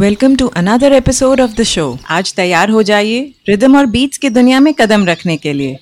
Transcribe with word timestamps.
Welcome 0.00 0.34
to 0.36 0.46
another 0.56 0.92
episode 0.92 1.40
of 1.40 1.50
the 1.50 1.62
show 1.62 1.84
आज 2.10 2.32
तैयार 2.34 2.70
हो 2.70 2.82
जाइए 2.82 3.20
रिदम 3.48 3.76
और 3.76 3.86
बीट्स 3.86 4.18
की 4.18 4.28
दुनिया 4.30 4.58
में 4.60 4.72
कदम 4.74 5.06
रखने 5.06 5.36
के 5.36 5.52
लिए। 5.52 5.78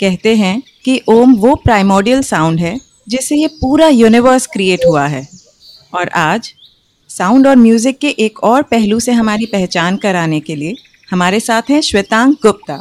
कहते 0.00 0.34
हैं 0.36 0.62
कि 0.84 1.00
ओम 1.08 1.34
वो 1.34 1.54
प्राइमोडियल 1.54 2.22
साउंड 2.22 2.60
है 2.60 2.76
जिससे 3.08 3.36
ये 3.36 3.46
पूरा 3.60 3.88
यूनिवर्स 3.88 4.46
क्रिएट 4.46 4.84
हुआ 4.88 5.06
है। 5.06 5.26
और 5.94 6.08
आज 6.08 6.52
साउंड 7.10 7.46
और 7.46 7.56
म्यूज़िक 7.56 7.98
के 7.98 8.08
एक 8.18 8.44
और 8.44 8.62
पहलू 8.62 9.00
से 9.00 9.12
हमारी 9.12 9.46
पहचान 9.46 9.96
कराने 9.96 10.40
के 10.40 10.56
लिए 10.56 10.74
हमारे 11.10 11.40
साथ 11.40 11.70
हैं 11.70 11.80
श्वेतांक 11.80 12.38
गुप्ता। 12.42 12.78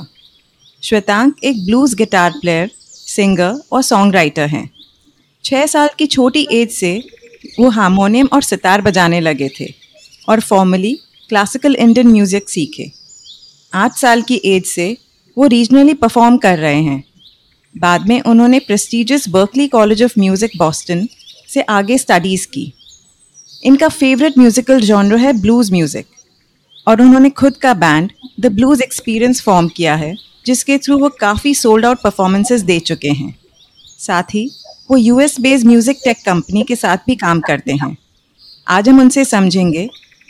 श्वेतांक 0.83 1.43
एक 1.43 1.65
ब्लूज 1.65 1.93
गिटार 1.93 2.33
प्लेयर 2.41 2.71
सिंगर 3.07 3.59
और 3.71 3.83
सॉन्ग 3.83 4.15
राइटर 4.15 4.49
हैं। 4.49 4.69
छः 5.43 5.65
साल 5.65 5.89
की 5.99 6.07
छोटी 6.07 6.47
एज 6.51 6.71
से 6.71 6.97
वो 7.59 7.69
हारमोनियम 7.69 8.29
और 8.33 8.41
सितार 8.43 8.81
बजाने 8.81 9.19
लगे 9.21 9.49
थे। 9.59 9.78
और 10.29 10.39
फॉर्मली 10.41 10.93
क्लासिकल 11.29 11.75
इंडियन 11.75 12.07
म्यूज़िक 12.07 12.49
सीखे। 12.49 12.91
आठ 13.73 13.97
साल 13.97 14.21
की 14.21 14.41
एज 14.45 14.65
से 14.65 14.95
वो 15.37 15.47
रीजनली 15.47 15.93
परफॉर्म 15.95 16.37
कर 16.37 16.57
रहे 16.57 16.81
हैं। 16.83 17.03
बाद 17.75 18.07
में 18.07 18.19
उन्होंने 18.21 18.59
prestigious 18.59 19.27
Berklee 19.29 19.67
college 19.67 20.03
of 20.03 20.19
music 20.19 20.51
Boston 20.57 21.07
से 21.49 21.61
आगे 21.61 21.97
स्टडीज़ 21.97 22.47
की। 22.47 22.71
इनका 23.63 23.87
फेवरेट 23.89 24.37
म्यूज़िकल 24.37 24.79
जॉनर 24.81 25.17
है 25.17 25.33
ब्लूज़ 25.41 25.71
म्यूज़िक 25.73 26.05
और 26.87 27.01
उन्होंने 27.01 27.29
खुद 27.31 27.57
का 27.57 27.73
band 27.75 28.11
the 28.39 28.51
blues 28.51 28.81
experience 28.83 29.41
form 29.41 29.67
किया 29.67 29.95
है, 29.95 30.15
जिसके 30.45 30.77
थ्रू 30.77 30.97
वो 30.97 31.09
काफ़ी 31.19 31.53
सोल्ड 31.55 31.85
आउट 31.85 32.01
परफॉर्मेंसेस 32.03 32.61
दे 32.61 32.79
चुके 32.81 33.09
हैं। 33.09 33.35
साथ 33.99 34.35
ही 34.35 34.49
वो 34.91 34.97
US 34.97 35.39
based 35.39 35.67
music 35.67 35.99
tech 36.03 36.17
company 36.25 36.63
के 36.63 36.75
साथ 36.75 36.97
भी 37.07 37.15
काम 37.15 37.39
करते 37.41 37.73
हैं। 37.73 37.97
आज 38.67 38.89
हम 38.89 38.99
उनसे 38.99 39.25
समझेंगे 39.25 39.89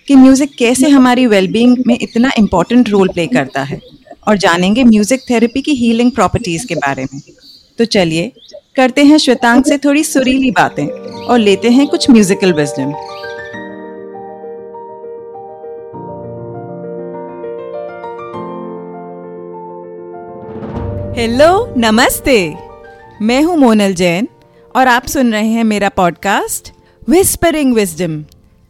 कि 0.10 0.16
म्यूज़िक 0.16 0.56
कैसे 0.60 0.90
हमारी 0.90 1.26
वेलबींग 1.28 1.78
में 1.88 1.98
इतना 2.02 2.30
इम्पोर्टेंट 2.38 2.90
रोल 2.90 3.08
प्ले 3.08 3.26
करता 3.28 3.64
है। 3.64 3.80
और 4.28 4.38
जानेंगे 4.38 4.84
म्यूज़िक 4.84 5.22
थेरेपी 5.30 5.62
की 5.62 5.72
हीलिंग 5.72 6.12
प्रॉपर्टीज़ 6.12 6.66
के 6.68 6.76
बारे 6.76 7.04
में। 7.04 7.22
तो 7.80 7.86
चलिए, 7.86 8.32
करते 8.76 9.04
हैं 9.04 9.18
श्वेतांग 9.18 9.64
से 9.64 9.78
थोड़ी 9.78 10.04
सुरीली 10.04 10.50
बातें 10.52 10.86
और 10.86 11.40
लेते 11.40 11.70
हैं 11.70 11.88
कुछ 11.88 12.10
म्यूजिकल 12.10 12.54
विजडम 12.54 12.94
हेलो 21.20 21.74
नमस्ते। 21.78 22.40
मैं 23.22 23.42
हूँ 23.44 23.58
मोनल 23.58 23.94
जैन 23.94 24.28
और 24.76 24.88
आप 24.88 25.06
सुन 25.06 25.32
रहे 25.32 25.48
हैं 25.48 25.64
मेरा 25.64 25.90
पॉडकास्ट 25.90 26.74
विस्परिंग 27.10 27.74
विजडम 27.74 28.24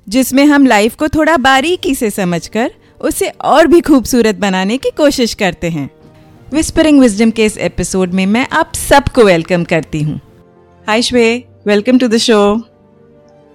जिसमें 0.09 0.43
हम 0.45 0.65
लाइफ 0.67 0.95
को 0.95 1.07
थोड़ा 1.07 1.35
बारीकी 1.38 1.93
से 1.95 2.09
समझकर 2.09 2.71
उसे 3.02 3.29
और 3.45 3.67
भी 3.67 3.81
खूबसूरत 3.81 4.35
बनाने 4.35 4.77
की 4.77 4.89
कोशिश 4.97 5.33
करते 5.33 5.69
हैं 5.69 5.89
विस्परिंग 6.53 6.99
विजडम 7.02 7.31
के 7.31 7.45
इस 7.45 7.57
एपिसोड 7.57 8.13
में 8.13 8.25
मैं 8.25 8.47
आप 8.53 8.73
सबको 8.75 9.23
वेलकम 9.23 9.63
करती 9.63 10.02
हूँ 10.02 10.19
hi 10.87 11.02
Shwe 11.02 11.25
welcome 11.67 11.99
to 11.99 12.07
the 12.07 12.17
show 12.19 12.39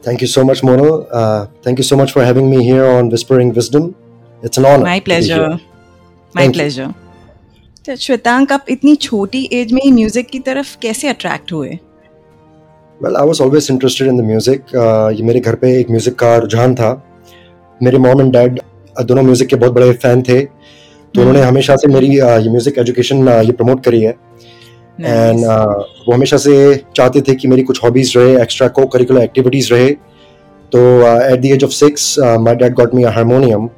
Thank 0.05 0.23
you 0.23 0.29
so 0.29 0.43
much, 0.45 0.61
Mono. 0.63 0.89
Uh, 1.19 1.47
thank 1.63 1.79
you 1.79 1.85
so 1.85 1.97
much 1.97 2.11
for 2.13 2.25
having 2.25 2.51
me 2.51 2.59
here 2.63 2.85
on 2.87 3.09
Whispering 3.09 3.53
Wisdom. 3.55 3.87
It's 4.43 4.59
an 4.59 4.67
honor. 4.67 4.85
My 4.85 4.99
pleasure. 5.01 5.47
My 6.35 6.47
pleasure. 6.51 6.89
तो 7.85 7.97
श्वेतांक 7.97 8.53
आप 8.53 8.67
इतनी 8.71 8.95
छोटी 8.97 9.43
as 9.53 9.73
में 9.73 9.81
ही 9.85 9.91
music 9.93 10.29
की 10.29 10.39
तरफ़ 10.41 10.77
कैसे 10.83 11.09
attract 11.09 11.53
हुए 11.53 11.79
well 13.01 13.17
I 13.17 13.27
was 13.27 13.41
always 13.41 13.69
interested 13.71 14.09
in 14.09 14.17
the 14.19 14.25
music 14.25 14.75
ये 15.17 15.23
मेरे 15.27 15.41
घर 15.41 15.55
पे 15.55 15.71
एक 15.79 15.91
म्यूज़िक 15.91 16.15
का 16.19 16.37
रुझान 16.37 16.75
था। 16.75 16.91
मेरे 17.81 17.99
मॉम 17.99 18.21
एंड 18.21 18.33
डैड 18.33 18.61
दोनों 18.97 19.23
म्यूज़िक 19.23 19.49
के 19.49 19.57
बहुत 19.57 19.73
बड़े 19.73 19.93
फ़ैन 19.95 20.23
थे। 20.23 20.41
तो 20.41 21.21
उन्होंने 21.21 21.41
hmm. 21.41 21.49
हमेशा 21.49 21.77
से 21.77 21.89
मेरी 21.89 22.09
uh, 22.19 22.39
ये 22.43 22.51
म्यूज़िक 22.51 22.79
एजुकेशन 22.79 23.27
uh, 23.27 23.45
ये 23.45 23.53
प्रमोट 23.53 23.83
करी 23.85 24.01
है। 24.03 24.11
And 24.11 25.39
nice. 25.39 25.49
uh, 25.49 26.09
वो 26.09 26.15
हमेशा 26.15 26.37
से 26.37 26.55
चाहते 26.97 27.21
थे 27.29 27.35
कि 27.35 27.49
मेरी 27.49 27.63
कुछ 27.63 27.83
हॉबीज 27.85 28.17
रहे 28.17 28.41
एक्स्ट्रा 28.43 28.69
को 28.69 28.87
करिकुलर 28.87 29.23
एक्टिविटीज़ 29.23 29.73
रहे। 29.75 29.91
तो 30.73 30.81
at 31.33 31.41
the 31.41 31.45
age 31.47 31.65
of 31.65 31.71
six 31.73 32.19
my 32.19 32.55
dad 32.57 32.75
got 32.75 32.95
me 32.95 33.03
harmonium 33.05 33.69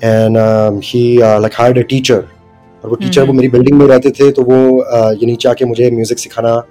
and 0.00 0.36
he 0.84 1.04
like 1.18 1.52
hired 1.54 1.78
a 1.78 1.82
teacher 1.88 2.22
और 2.84 2.90
वो 2.90 2.96
टीचर 2.96 3.20
hmm. 3.20 3.30
वो 3.30 3.36
मेरी 3.36 3.48
बिल्डिंग 3.48 3.78
में 3.78 3.86
रहते 3.86 4.10
थे 4.10 4.30
तो 4.30 4.42
वो 4.42 4.58
ये 5.12 5.26
नीचे 5.26 5.48
आके 5.48 5.64
मुझे 5.64 5.90
म्यूज़िक 5.90 6.18
सिखाना 6.18 6.62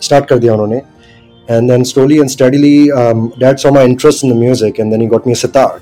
स्टार्ट 0.00 0.26
कर 0.26 0.38
दिया 0.38 0.52
उन्होंने। 0.52 0.80
and 1.47 1.69
then 1.69 1.83
slowly 1.83 2.19
and 2.19 2.29
steadily 2.31 2.91
um, 2.91 3.33
dad 3.37 3.59
saw 3.59 3.71
my 3.71 3.83
interest 3.83 4.23
in 4.23 4.29
the 4.29 4.35
music 4.35 4.79
and 4.79 4.91
then 4.91 5.01
he 5.01 5.07
got 5.07 5.25
me 5.25 5.33
a 5.33 5.35
sitar 5.35 5.81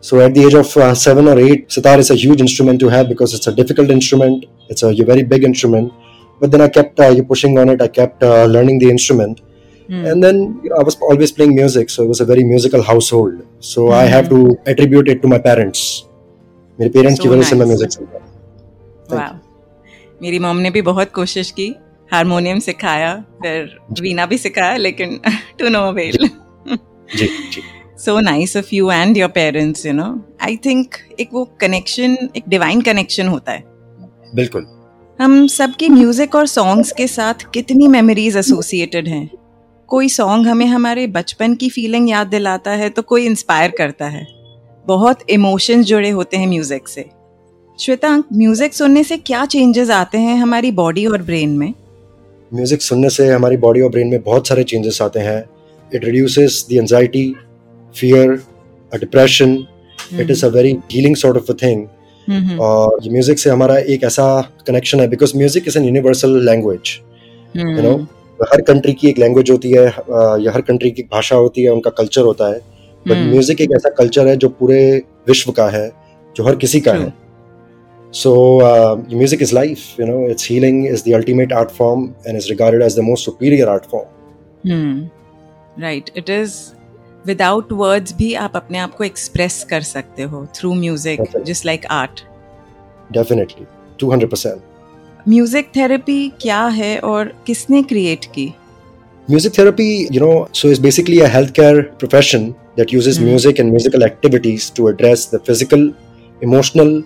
so 0.00 0.20
at 0.20 0.34
the 0.34 0.42
age 0.44 0.54
of 0.54 0.76
uh, 0.76 0.94
seven 0.94 1.26
or 1.26 1.38
eight 1.38 1.70
sitar 1.72 1.98
is 1.98 2.10
a 2.10 2.14
huge 2.14 2.40
instrument 2.40 2.78
to 2.80 2.88
have 2.88 3.08
because 3.08 3.34
it's 3.34 3.46
a 3.46 3.54
difficult 3.60 3.90
instrument 3.90 4.44
it's 4.68 4.82
a 4.82 4.92
very 5.12 5.22
big 5.22 5.44
instrument 5.44 5.92
but 6.40 6.50
then 6.50 6.60
i 6.60 6.68
kept 6.68 7.00
uh, 7.00 7.22
pushing 7.24 7.58
on 7.58 7.68
it 7.68 7.80
i 7.80 7.88
kept 7.88 8.22
uh, 8.22 8.44
learning 8.44 8.78
the 8.78 8.90
instrument 8.90 9.40
mm. 9.88 10.10
and 10.10 10.22
then 10.22 10.60
you 10.62 10.70
know, 10.70 10.76
i 10.76 10.82
was 10.82 10.96
always 11.00 11.32
playing 11.32 11.54
music 11.54 11.90
so 11.90 12.04
it 12.04 12.08
was 12.08 12.20
a 12.20 12.24
very 12.24 12.44
musical 12.44 12.82
household 12.82 13.46
so 13.60 13.86
mm. 13.86 13.94
i 13.94 14.04
have 14.04 14.28
to 14.28 14.56
attribute 14.66 15.08
it 15.08 15.22
to 15.22 15.28
my 15.28 15.38
parents 15.38 16.04
मेरे 16.80 16.90
parents 16.94 17.20
की 17.20 17.28
वजह 17.28 17.42
से 17.42 17.56
मैं 17.56 17.66
music 17.66 17.92
सीखा 17.92 18.18
वाह 19.12 19.30
मेरी 20.22 20.38
mom 20.38 20.56
ने 20.56 20.70
भी 20.70 20.82
बहुत 20.88 21.12
कोशिश 21.12 21.50
की 21.50 21.74
हारमोनियम 22.13 22.59
सिखाया 22.59 23.13
फिर 23.41 23.77
वीणा 24.01 24.25
भी 24.25 24.37
सिखाया 24.37 24.77
लेकिन 24.77 25.19
to 25.59 25.69
no 25.69 25.79
avail 25.87 26.29
so 27.99 28.19
nice 28.19 28.55
of 28.57 28.73
you 28.75 28.91
and 28.91 29.17
your 29.17 29.29
parents 29.31 29.85
you 29.85 29.93
know 29.93 30.05
I 30.41 30.57
think 30.65 30.95
एक 31.19 31.29
वो 31.33 31.45
कनेक्शन 31.61 32.17
एक 32.37 32.43
डिवाइन 32.49 32.81
कनेक्शन 32.81 33.27
होता 33.27 33.51
है। 33.51 33.63
बिल्कुल। 34.35 34.65
हम 35.19 35.45
सबकी 35.47 35.89
म्यूज़िक 35.89 36.35
और 36.35 36.47
सॉन्ग्स 36.47 36.91
के 36.91 37.07
साथ 37.07 37.49
कितनी 37.53 37.87
मेमोरीज 37.87 38.37
एसोसिएटेड 38.37 39.07
हैं। 39.07 39.29
कोई 39.89 40.09
सॉन्ग 40.09 40.47
हमें 40.47 40.65
हमारे 40.65 41.05
बचपन 41.09 41.55
की 41.55 41.69
फीलिंग 41.69 42.09
याद 42.09 42.27
दिलाता 42.27 42.71
है 42.71 42.89
तो 42.89 43.01
कोई 43.01 43.25
इंस्पायर 43.25 43.71
करता 43.77 44.05
है। 44.07 44.25
बहुत 44.85 45.19
इमोशंस 45.29 45.85
जुड़े 45.85 46.09
होते 46.09 46.37
हैं 46.37 46.47
म्यूज़िक 46.47 46.87
से। 46.87 47.05
श्वेतांक 47.79 48.25
म्यूज़िक 48.33 48.73
सुनने 48.73 49.03
से 49.03 49.17
क्या 49.19 49.45
चेंजेस 49.45 49.89
आते 49.91 50.17
हैं 50.17 50.35
हमारी 50.37 50.71
बॉडी 50.73 51.05
और 51.05 51.21
ब्रेन 51.21 51.49
में? 51.49 51.73
म्यूज़िक 52.53 52.81
सुनने 52.81 53.09
से 53.09 53.27
हमारी 53.27 53.57
बॉडी 53.57 53.81
और 53.81 53.89
ब्रेन 53.89 54.07
में 54.07 54.21
बहुत 54.23 54.47
सारे 54.47 54.63
चेंजेस 54.63 55.01
आते 55.01 55.19
हैं। 55.19 55.43
It 55.91 56.05
reduces 56.05 56.65
the 56.69 56.73
anxiety 56.73 57.33
fear 57.95 58.31
depression 58.91 59.57
it 60.19 60.31
is 60.31 60.45
a 60.45 60.49
very 60.49 60.77
healing 60.91 61.15
sort 61.15 61.37
of 61.37 61.51
a 61.51 61.55
thing 61.63 62.59
और 62.61 62.99
ये 63.03 63.11
म्यूज़िक 63.11 63.39
से 63.39 63.49
हमारा 63.49 63.77
एक 63.77 64.03
ऐसा 64.03 64.25
कनेक्शन 64.67 64.99
है 64.99 65.07
because 65.07 65.37
music 65.37 65.67
is 65.67 65.77
an 65.77 65.85
universal 65.85 66.37
language 66.45 66.99
you 67.55 67.81
know 67.81 67.95
her 68.39 68.61
country 68.61 68.93
की 68.93 69.07
एक 69.09 69.19
लैंग्वेज 69.19 69.51
होती 69.51 69.71
है 69.71 69.85
या 70.43 70.51
हर 70.51 70.61
कंट्री 70.61 70.91
की 70.91 71.03
भाषा 71.11 71.35
होती 71.35 71.63
है 71.63 71.69
उनका 71.69 71.89
कल्चर 71.89 72.21
होता 72.21 72.47
है। 72.47 72.59
But 73.05 73.17
music 73.17 73.57
hmm. 73.57 73.63
एक 73.63 73.71
ऐसा 73.75 73.89
कल्चर 73.89 74.27
है 74.27 74.35
जो 74.37 74.49
पूरे 74.49 74.79
विश्व 75.27 75.51
का 75.51 75.67
है 75.69 75.87
जो 76.35 76.43
हर 76.43 76.55
किसी 76.55 76.79
का 76.79 76.93
है। 76.93 77.13
So 78.12 78.60
uh, 78.60 78.96
music 79.08 79.42
is 79.42 79.52
life. 79.52 79.98
You 79.98 80.06
know, 80.06 80.24
its 80.24 80.42
healing 80.42 80.84
is 80.84 81.02
the 81.02 81.14
ultimate 81.14 81.52
art 81.52 81.70
form 81.70 82.14
and 82.26 82.36
is 82.36 82.48
regarded 82.50 82.82
as 82.82 82.94
the 82.94 83.02
most 83.02 83.24
superior 83.24 83.68
art 83.68 83.84
form. 83.86 84.08
Hmm. 84.62 85.06
Right. 85.76 86.10
It 86.14 86.28
is. 86.28 86.74
Without 87.24 87.70
words 87.72 88.12
भी 88.16 88.32
आप 88.34 88.56
अपने 88.56 88.78
आप 88.78 88.94
को 88.94 89.04
express 89.04 89.62
कर 89.70 89.82
सकते 89.82 90.22
हो 90.22 90.46
through 90.54 90.74
music, 90.74 91.18
Definitely. 91.18 91.44
just 91.44 91.64
like 91.64 91.84
art. 91.90 92.22
Definitely, 93.12 93.66
200%. 93.98 94.62
Music 95.26 95.72
therapy 95.74 96.30
क्या 96.42 96.64
है 96.78 96.98
और 96.98 97.32
किसने 97.46 97.82
create 97.82 98.26
की? 98.26 98.54
Music 99.28 99.52
therapy, 99.52 100.08
you 100.10 100.20
know, 100.20 100.48
so 100.52 100.68
is 100.68 100.78
basically 100.78 101.20
a 101.20 101.28
healthcare 101.28 101.98
profession 101.98 102.54
that 102.76 102.92
uses 102.92 103.18
hmm. 103.18 103.26
music 103.26 103.58
and 103.58 103.70
musical 103.70 104.04
activities 104.04 104.70
to 104.70 104.88
address 104.88 105.26
the 105.26 105.38
physical, 105.40 105.92
emotional, 106.40 107.02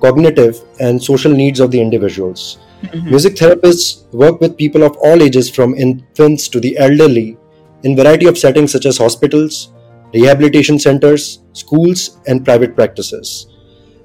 cognitive, 0.00 0.60
and 0.80 1.02
social 1.02 1.32
needs 1.32 1.60
of 1.60 1.70
the 1.70 1.80
individuals. 1.80 2.58
Mm-hmm. 2.82 3.10
Music 3.10 3.34
therapists 3.34 4.10
work 4.12 4.40
with 4.40 4.56
people 4.56 4.82
of 4.82 4.96
all 4.98 5.22
ages 5.22 5.50
from 5.50 5.74
infants 5.74 6.48
to 6.48 6.60
the 6.60 6.76
elderly 6.78 7.36
in 7.82 7.96
variety 7.96 8.26
of 8.26 8.38
settings 8.38 8.72
such 8.72 8.86
as 8.86 8.98
hospitals, 8.98 9.72
rehabilitation 10.14 10.78
centers, 10.78 11.40
schools, 11.52 12.18
and 12.26 12.44
private 12.44 12.74
practices. 12.74 13.46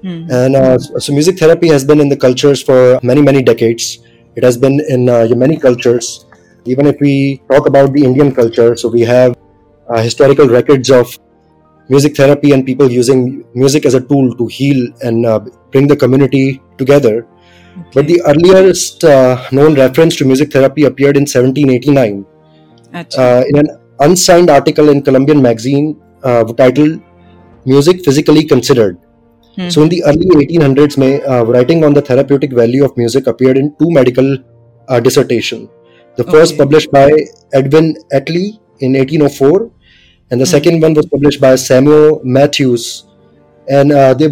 Mm-hmm. 0.02 0.30
And 0.30 0.56
uh, 0.56 0.78
so, 0.78 1.12
music 1.12 1.38
therapy 1.38 1.68
has 1.68 1.84
been 1.84 2.00
in 2.00 2.08
the 2.08 2.16
cultures 2.16 2.62
for 2.62 3.00
many, 3.02 3.22
many 3.22 3.42
decades. 3.42 3.98
It 4.36 4.44
has 4.44 4.56
been 4.56 4.80
in 4.88 5.08
uh, 5.08 5.26
many 5.34 5.56
cultures. 5.58 6.26
Even 6.64 6.86
if 6.86 6.96
we 7.00 7.42
talk 7.50 7.66
about 7.66 7.92
the 7.92 8.04
Indian 8.04 8.34
culture, 8.34 8.76
so 8.76 8.88
we 8.88 9.02
have 9.02 9.36
uh, 9.88 10.02
historical 10.02 10.48
records 10.48 10.90
of 10.90 11.18
music 11.88 12.16
therapy 12.16 12.52
and 12.52 12.66
people 12.66 12.90
using 12.90 13.44
music 13.54 13.86
as 13.86 13.94
a 13.94 14.00
tool 14.00 14.34
to 14.36 14.46
heal 14.46 14.88
and 15.02 15.26
uh, 15.26 15.40
bring 15.70 15.86
the 15.86 15.96
community 15.96 16.60
together. 16.78 17.26
Okay. 17.78 17.90
But 17.94 18.06
the 18.06 18.22
earliest 18.26 19.04
uh, 19.04 19.42
known 19.52 19.74
reference 19.74 20.16
to 20.16 20.24
music 20.24 20.52
therapy 20.52 20.84
appeared 20.84 21.16
in 21.16 21.22
1789 21.22 22.26
uh, 22.94 23.44
in 23.48 23.58
an 23.58 23.68
unsigned 24.00 24.50
article 24.50 24.88
in 24.88 25.02
Columbian 25.02 25.42
magazine 25.42 26.00
uh, 26.22 26.44
titled 26.44 27.00
music 27.64 28.04
physically 28.04 28.44
considered. 28.44 28.98
Hmm. 29.56 29.68
So 29.68 29.82
in 29.82 29.88
the 29.88 30.02
early 30.04 30.26
1800s, 30.26 30.98
mein, 30.98 31.22
uh, 31.28 31.44
writing 31.44 31.84
on 31.84 31.94
the 31.94 32.02
therapeutic 32.02 32.52
value 32.52 32.84
of 32.84 32.96
music 32.96 33.26
appeared 33.26 33.56
in 33.56 33.74
two 33.78 33.90
medical 33.90 34.36
uh, 34.88 35.00
dissertation. 35.00 35.68
The 36.16 36.24
first 36.24 36.54
Okay. 36.54 36.58
published 36.58 36.90
by 36.90 37.12
Edwin 37.52 37.96
Attlee 38.12 38.58
in 38.80 38.92
1804, 38.94 39.70
and 40.31 40.41
the 40.41 40.45
Hmm. 40.45 40.53
second 40.55 40.81
one 40.87 40.93
was 40.93 41.07
published 41.15 41.41
by 41.41 41.53
Samuel 41.63 42.21
Matthews, 42.37 42.83
and 43.67 43.91
uh, 43.93 44.13
they 44.13 44.29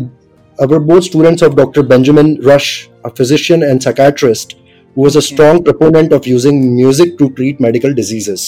uh, 0.59 0.67
were 0.67 0.79
both 0.91 1.03
students 1.03 1.41
of 1.41 1.55
Dr. 1.55 1.83
Benjamin 1.83 2.31
Rush, 2.49 2.69
a 3.05 3.09
physician 3.19 3.63
and 3.63 3.83
psychiatrist 3.83 4.55
who 4.95 5.01
was 5.03 5.15
a 5.15 5.19
Okay. 5.19 5.33
strong 5.33 5.61
proponent 5.63 6.11
of 6.17 6.27
using 6.27 6.57
music 6.75 7.17
to 7.19 7.29
treat 7.39 7.59
medical 7.67 7.93
diseases. 8.01 8.47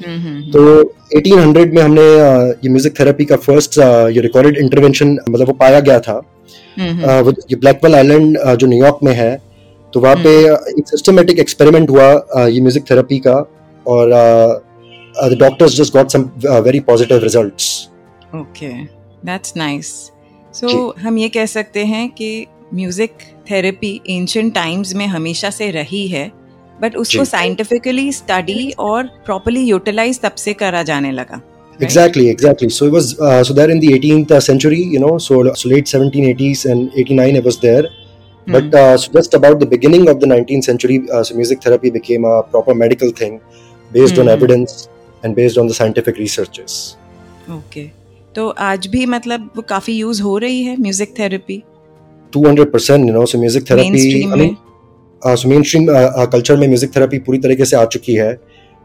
हम्म, 0.00 0.18
हम्म, 0.24 0.50
तो 0.52 0.60
1800 1.18 1.72
में 1.74 1.82
हमने 1.82 2.02
अ, 2.18 2.58
ये 2.64 2.68
music 2.70 2.98
therapy 2.98 3.24
का 3.32 3.36
first 3.46 3.78
ये 4.16 4.20
recorded 4.26 4.56
intervention 4.64 5.16
मतलब 5.28 5.46
वो 5.48 5.52
पाया 5.62 5.80
गया 5.88 5.98
था 6.00 6.12
हम्म, 6.78 6.90
हम्म, 6.90 7.02
अ, 7.04 7.20
वो 7.20 7.32
ये 7.50 7.56
ब्लैकवेल 7.64 7.94
आइलैंड 7.94 8.36
अ, 8.38 8.54
जो 8.54 8.66
न्यूयॉर्क 8.66 8.98
में 9.04 9.12
है 9.22 9.30
तो 9.94 10.00
वहाँ 10.00 10.16
पे 10.24 10.34
एक 10.78 10.88
सिस्टमेटिक 10.90 11.38
एक्सपेरिमेंट 11.46 11.90
हुआ 11.90 12.08
अ, 12.12 12.46
ये 12.46 12.60
म्यूजिक 12.60 12.84
थेरेपी 12.90 13.18
का 13.26 13.34
और 13.94 14.12
The 15.30 15.36
doctors 15.40 15.76
just 15.76 15.92
got 15.92 16.10
some 16.10 16.30
very 16.64 16.80
positive 16.90 17.18
results 17.22 17.88
okay 18.36 18.68
that's 19.26 19.56
nice 19.56 19.90
so 20.54 20.94
हम 21.00 21.18
ये 21.18 21.28
कह 21.28 21.46
सकते 21.46 21.84
हैं 21.84 22.08
कि 22.20 22.30
म्यूजिक 22.74 23.12
थेरेपी 23.50 24.00
एंशियंट 24.10 24.54
टाइम्स 24.54 24.94
में 24.94 25.06
हमेशा 25.06 25.50
से 25.50 25.70
रही 25.70 26.06
है 26.08 26.30
बट 26.82 26.96
उसको 26.96 27.24
जी। 27.24 27.30
साइंटिफिकली 27.30 28.10
स्टडी 28.12 28.70
और 28.78 29.06
प्रॉपरली 29.26 29.62
यूटिलाइज 29.68 30.20
तब 30.20 30.34
से 30.44 30.52
करा 30.64 30.82
जाने 30.90 31.12
लगा 31.12 31.40
right? 31.80 31.86
Exactly, 31.86 32.22
exactly. 32.28 32.68
So 32.76 32.86
it 32.86 32.92
was 32.92 33.08
uh, 33.20 33.42
so 33.44 33.54
there 33.56 33.70
in 33.70 33.80
the 33.82 33.90
18th 33.96 34.32
century, 34.42 34.78
you 34.94 35.00
know, 35.02 35.10
so, 35.18 35.36
so 35.54 35.68
late 35.72 35.90
1780s 35.90 36.62
and 36.72 36.96
89, 37.02 37.36
it 37.36 37.44
was 37.44 37.58
there. 37.64 37.82
Hmm. 37.84 38.52
But 38.54 38.74
uh, 38.74 38.96
so 38.98 39.12
just 39.12 39.36
about 39.38 39.60
the 39.60 39.68
beginning 39.74 40.08
of 40.12 40.18
the 40.24 40.26
19th 40.26 40.64
century, 40.64 40.96
uh, 41.12 41.22
so 41.22 41.36
music 41.36 41.62
therapy 41.62 41.92
became 41.98 42.24
a 42.24 42.42
proper 42.54 42.74
medical 42.74 43.12
thing 43.20 43.36
based 43.90 44.18
on 44.18 44.26
Mhm. 44.26 44.34
evidence 44.36 44.74
and 45.25 45.35
based 45.35 45.59
on 45.59 45.67
the 45.67 45.71
scientific 45.73 46.17
researches 46.19 46.95
okay 47.51 47.89
तो 48.35 48.47
आज 48.65 48.87
भी 48.87 49.05
मतलब 49.05 49.49
वो 49.55 49.61
काफ़ी 49.69 49.93
use 49.93 50.21
हो 50.21 50.37
रही 50.37 50.63
है 50.63 50.75
music 50.81 51.13
therapy 51.19 51.61
200 52.33 52.65
percent 52.71 53.07
you 53.07 53.13
know 53.13 53.25
so 53.25 53.39
music 53.39 53.69
therapy 53.69 53.89
mainstream 55.63 55.87
culture 56.31 56.57
में? 56.57 56.67
म्यूज़िक 56.67 56.95
थेरेपी 56.95 57.19
पूरी 57.19 57.37
तरीके 57.39 57.65
से 57.65 57.75
आ 57.75 57.83
चुकी 57.85 58.13
है. 58.15 58.33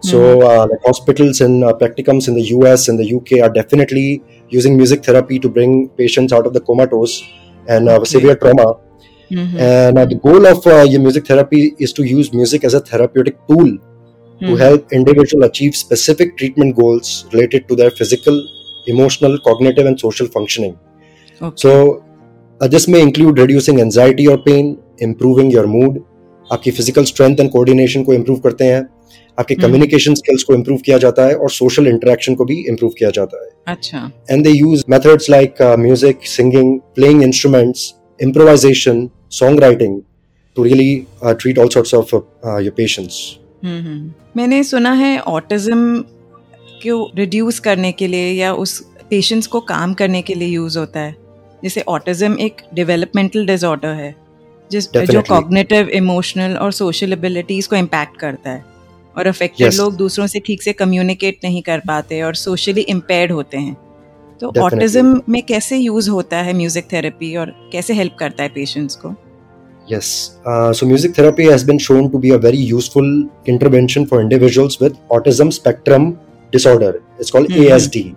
So 0.02 0.19
like 0.40 0.87
hospitals 0.87 1.40
and 1.43 1.64
practicums 1.79 2.29
in 2.29 2.35
the 2.35 2.44
US 2.46 2.88
and 2.90 2.99
the 3.00 3.06
UK 3.06 3.40
are 3.40 3.50
definitely 3.52 4.20
using 4.52 4.76
music 4.76 5.00
therapy 5.08 5.38
to 5.38 5.49
bring 5.49 5.87
patients 5.99 6.32
out 6.32 6.46
of 6.46 6.55
the 6.55 6.61
comatose 6.67 7.20
and 7.67 8.05
severe 8.05 8.35
trauma 8.43 8.70
and 9.31 9.99
the 9.99 10.20
goal 10.26 10.46
of 10.46 10.69
ये 10.69 10.99
music 10.99 11.31
therapy 11.31 11.62
is 11.82 11.94
to 11.96 12.05
use 12.05 12.31
music 12.35 12.64
as 12.64 12.75
a 12.75 12.81
therapeutic 12.93 13.35
tool 13.49 13.79
to 14.39 14.45
hmm, 14.45 14.57
help 14.57 14.94
individual 14.94 15.45
achieve 15.45 15.75
specific 15.75 16.38
treatment 16.38 16.75
goals 16.75 17.11
related 17.33 17.67
to 17.67 17.75
their 17.75 17.91
physical, 17.91 18.39
emotional, 18.88 19.38
cognitive, 19.50 19.85
and 19.85 20.00
social 20.00 20.27
functioning. 20.27 20.73
okay. 21.41 21.55
So 21.55 22.03
uh, 22.61 22.67
this 22.67 22.88
may 22.88 23.01
include 23.01 23.39
reducing 23.39 23.79
anxiety 23.81 24.27
or 24.27 24.38
pain, 24.38 24.77
improving 25.00 25.51
your 25.51 25.67
mood, 25.67 26.01
आपकी 26.51 26.71
physical 26.71 27.05
strength 27.05 27.39
and 27.39 27.51
coordination 27.51 28.05
को 28.05 28.13
improve 28.13 28.41
करते 28.44 28.65
हैं 28.65 28.81
आपके 29.39 29.53
हम्म। 29.53 29.65
communication 29.65 30.15
skills 30.15 30.44
को 30.44 30.55
improve 30.55 30.81
किया 30.81 30.97
जाता 30.97 31.25
है 31.27 31.35
और 31.35 31.51
social 31.51 31.88
interaction 31.94 32.35
को 32.38 32.45
भी 32.45 32.57
improve 32.71 32.94
किया 33.00 33.09
जाता 33.17 33.44
है 33.44 33.50
अच्छा 33.73 34.11
and 34.31 34.45
they 34.45 34.55
use 34.61 34.83
methods 34.95 35.29
like 35.35 35.61
uh, 35.67 35.75
music, 35.77 36.25
singing, 36.35 36.81
playing 36.97 37.23
instruments, 37.29 37.94
improvisation, 38.19 39.09
songwriting 39.41 40.01
to 40.57 40.63
really 40.63 41.07
uh, 41.21 41.33
treat 41.33 41.57
all 41.57 41.71
sorts 41.77 41.94
of 41.94 42.13
uh, 42.13 42.21
uh, 42.47 42.57
your 42.57 42.75
patients. 42.81 43.39
मैंने 43.64 44.64
सुना 44.64 44.93
है 44.93 45.19
ऑटिज्म 45.19 46.05
को 46.87 47.12
रिड्यूस 47.16 47.58
करने 47.58 47.93
के 47.93 48.06
लिए 48.06 48.32
या 48.32 48.52
उस 48.55 48.90
पेशेंट्स 49.10 49.46
को 49.46 49.60
काम 49.60 49.94
करने 49.94 50.22
के 50.22 50.34
लिए 50.34 50.49
यूज़ 50.49 50.78
होता 50.78 51.00
है 51.00 51.16
जैसे 51.62 51.81
ऑटिज्म 51.81 52.38
एक 52.38 52.62
डेवलपमेंटल 52.75 53.46
डिसऑर्डर 53.46 53.88
है 53.88 54.14
जिस 54.70 54.93
जो. 54.93 55.22
कॉग्निटिव 55.22 55.88
इमोशनल 55.88 56.56
और 56.56 56.72
सोशल 56.72 57.12
एबिलिटीज 57.12 57.66
को 57.66 57.76
इम्पैक्ट 57.76 58.16
करता 58.16 58.50
है 58.50 58.64
और 59.16 59.26
अफेक्टेड 59.26 59.66
Yes. 59.66 59.78
लोग 59.81 59.96
दूसरों 59.96 60.26
से 60.26 60.40
ठीक 60.40 60.62
से 60.62 60.72
कम्युनिकेट 60.72 61.38
नहीं 61.44 61.62
कर 61.62 61.78
पाते 61.78 62.22
और 62.22 62.34
सोशली 62.34 62.81
इम्पेयर्ड 62.81 63.32
होते 63.32 63.58
हैं 63.58 63.76
तो. 64.40 64.52
ऑटिज्म 64.61 65.22
में 65.28 65.43
कैसे 65.43 65.76
यूज़ 65.76 66.11
होता 66.11 66.37
है 66.37 66.52
म्यूज़िक 66.52 66.93
थेरेपी 66.93 67.37
और 67.37 67.70
कैसे 67.72 67.94
हेल्प 67.94 68.16
करता 68.19 68.43
है 68.43 68.49
पेशेंट्स 68.49 68.96
को 68.96 69.14
Yes. 69.88 70.37
Uh, 70.44 70.73
so 70.73 70.87
music 70.87 71.14
therapy 71.14 71.44
has 71.44 71.64
been 71.64 71.79
shown 71.79 72.11
to 72.12 72.19
be 72.19 72.31
a 72.31 72.38
very 72.38 72.58
useful 72.58 73.29
intervention 73.46 74.06
for 74.06 74.20
individuals 74.20 74.79
with 74.81 74.96
autism 75.11 75.52
spectrum 75.52 76.19
disorder. 76.52 77.02
It's 77.19 77.31
called 77.31 77.49
Mhm. 77.49 77.62
ASD. 77.62 78.14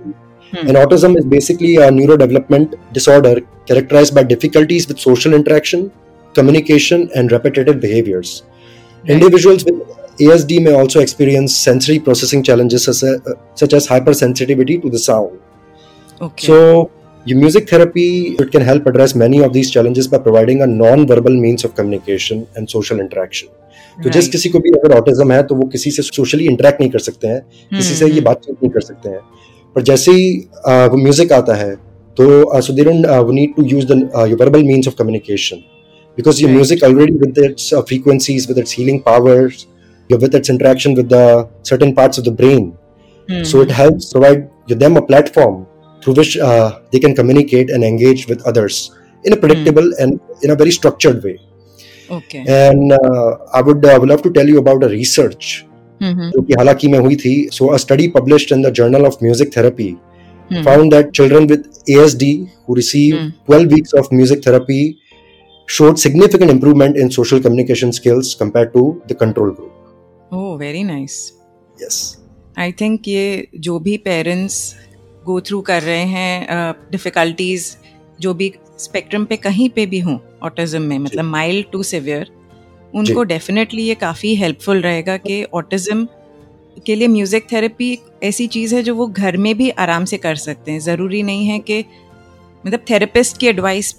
Hmm. 0.52 0.68
And 0.68 0.78
autism 0.78 1.18
is 1.18 1.26
basically 1.26 1.76
a 1.78 1.90
neurodevelopment 1.90 2.74
disorder 2.92 3.42
characterized 3.66 4.16
by 4.16 4.24
difficulties 4.24 4.88
with 4.88 5.00
social 5.00 5.34
interaction, 5.34 5.92
communication, 6.34 7.10
and 7.16 7.32
repetitive 7.32 7.80
behaviors. 7.80 8.42
Right. 9.04 9.12
Individuals 9.12 9.66
with 9.66 9.76
ASD 10.20 10.60
may 10.60 10.74
also 10.74 11.00
experience 11.00 11.56
sensory 11.56 12.00
processing 12.00 12.44
challenges 12.44 12.84
such 12.84 13.04
as, 13.04 13.22
uh, 13.22 13.34
such 13.54 13.74
as 13.74 13.88
hypersensitivity 13.88 14.82
to 14.82 14.90
the 14.90 15.00
sound. 15.00 15.40
Okay 16.22 16.48
So, 16.48 16.90
ये 17.26 17.36
music 17.36 17.72
therapy 17.72 18.04
it 18.42 18.50
can 18.50 18.62
help 18.62 18.88
address 18.88 19.16
many 19.16 19.40
of 19.40 19.52
these 19.52 19.74
challenges 19.74 20.06
by 20.08 20.20
providing 20.20 20.62
a 20.62 20.66
non 20.66 21.06
verbal 21.06 21.36
means 21.38 21.66
of 21.66 21.74
communication 21.78 22.44
and 22.58 22.68
social 22.68 23.00
interaction 23.00 24.04
तो 24.04 24.10
जिस 24.10 24.28
किसी 24.28 24.50
को 24.50 24.60
भी 24.60 24.70
अगर 24.70 24.98
autism 24.98 25.32
है 25.32 25.42
तो 25.44 25.56
वो 25.56 25.68
किसी 25.68 25.92
से 25.92 26.02
सोशली 26.04 26.46
इंटरेक्ट 26.46 26.82
नहीं 26.82 26.92
कर 26.92 27.00
सकते 27.00 27.28
हैं 27.28 27.40
hmm. 27.40 27.78
किसी 27.78 27.96
से 27.96 28.06
ये 28.06 28.12
हम्म, 28.12 28.24
बातचीत 28.24 28.56
नहीं 28.56 28.70
कर 28.70 28.82
सकते 28.82 29.10
हैं। 29.10 29.20
पर 29.76 29.82
जैसे 29.82 30.12
ही 30.12 30.34
वो 30.66 30.98
म्यूज़िक 30.98 31.32
आता 31.34 31.56
है 31.56 31.76
तो 32.18 32.62
सुधीर 32.62 32.88
वो 32.88 33.32
need 33.32 33.56
to 33.56 33.66
use 33.66 33.86
the 33.86 34.38
verbal 34.42 34.64
means 34.64 34.88
of 34.88 34.96
communication 34.96 35.64
because 36.18 36.42
ये 36.42 36.52
music 36.52 36.84
already 36.84 37.14
with 37.18 37.44
its 37.46 37.74
frequencies 37.74 38.48
with 38.48 38.58
its 38.58 38.78
healing 38.78 39.00
powers 39.00 39.66
with 40.10 40.36
its 40.36 40.50
interaction 40.50 40.96
with 40.96 41.14
the 41.14 41.50
certain 41.70 41.92
parts 41.92 42.20
of 42.20 42.30
the 42.30 42.34
brain 42.36 43.44
so 43.44 43.64
it 43.64 43.72
helps 43.74 44.12
provide 44.12 44.48
them 44.78 44.96
a 44.96 45.02
platform 45.06 45.64
through 46.03 46.15
which 46.21 46.37
uh, 46.49 46.69
they 46.93 47.01
can 47.07 47.15
communicate 47.21 47.71
and 47.77 47.85
engage 47.85 48.27
with 48.33 48.43
others 48.53 48.81
in 49.25 49.33
a 49.33 49.37
predictable 49.45 49.89
and 49.99 50.21
in 50.43 50.51
a 50.51 50.59
very 50.63 50.75
structured 50.81 51.23
way 51.29 51.37
okay 52.17 52.43
and 52.57 52.93
uh, 52.99 53.31
i 53.59 53.63
would 53.69 53.87
uh, 53.93 53.97
would 54.01 54.11
love 54.15 54.23
to 54.27 54.31
tell 54.37 54.53
you 54.55 54.59
about 54.65 54.85
a 54.89 54.91
research 54.97 55.49
जो 56.03 56.43
कि 56.49 56.55
हालांकि 56.59 56.89
में 56.93 56.99
हुई 56.99 57.17
थी 57.25 57.35
so 57.59 57.73
a 57.77 57.79
study 57.87 58.07
published 58.19 58.53
in 58.57 58.63
the 58.67 58.73
journal 58.81 59.07
of 59.11 59.17
music 59.29 59.53
therapy 59.57 59.89
found 60.69 60.93
that 60.95 61.09
children 61.19 61.47
with 61.53 61.63
asd 61.95 62.29
who 62.67 62.75
received 62.81 63.17
Hmm. 63.21 63.31
12 63.47 63.73
weeks 63.77 63.95
of 64.01 64.11
music 64.19 64.43
therapy 64.49 64.83
showed 65.77 65.99
significant 66.03 66.53
improvement 66.55 67.01
in 67.05 67.11
social 67.17 67.41
communication 67.47 67.95
skills 67.99 68.35
compared 68.43 68.71
to 68.77 68.85
the 69.09 69.17
control 69.25 69.51
group 69.57 69.73
oh 70.35 70.57
very 70.59 70.83
nice 70.85 71.17
yes 71.83 71.99
I 72.59 72.73
think 72.81 73.09
ये 73.09 73.25
जो 73.67 73.79
भी 73.87 73.97
parents 74.05 74.59
go 75.26 75.40
through 75.42 75.62
कर 75.62 75.82
रहे 75.84 76.04
हैं 76.06 76.74
difficulties 76.92 77.76
जो 78.22 78.34
भी 78.34 78.54
spectrum 78.80 79.26
पे 79.26 79.36
कहीं 79.38 79.70
पे 79.70 79.86
भी 79.86 80.00
हों 80.00 80.18
ऑटिज्म 80.44 80.82
में 80.82 80.98
मतलब 81.00 81.26
माइल्ड 81.26 81.66
टू 81.72 81.84
सिवियर 81.84 82.32
उनको 82.94 83.24
डेफिनेटली 83.24 83.84
ये 83.84 83.96
काफ़ी 83.96 84.36
हेल्पफुल 84.36 84.82
रहेगा 84.82 85.18
कि 85.18 85.44
ऑटिज्म 85.54 86.08
के 86.86 86.96
लिए 86.96 87.08
म्यूज़िक 87.08 87.52
थेरेपी 87.52 87.98
ऐसी 88.24 88.48
चीज़ 88.48 88.76
है 88.76 88.82
जो 88.84 88.96
वो 88.96 89.08
घर 89.08 89.38
में 89.38 89.56
भी 89.58 89.70
आराम 89.70 90.06
से 90.06 90.18
कर 90.18 90.36
सकते 90.36 90.72
हैं। 90.72 90.80
ज़रूरी 90.80 91.22
नहीं 91.24 91.46
है 91.48 91.60
कि 91.60 91.80
मतलब 92.66 92.80
थेरेपिस्ट 92.90 93.38
की 93.38 93.48
एडवाइस 93.48 93.94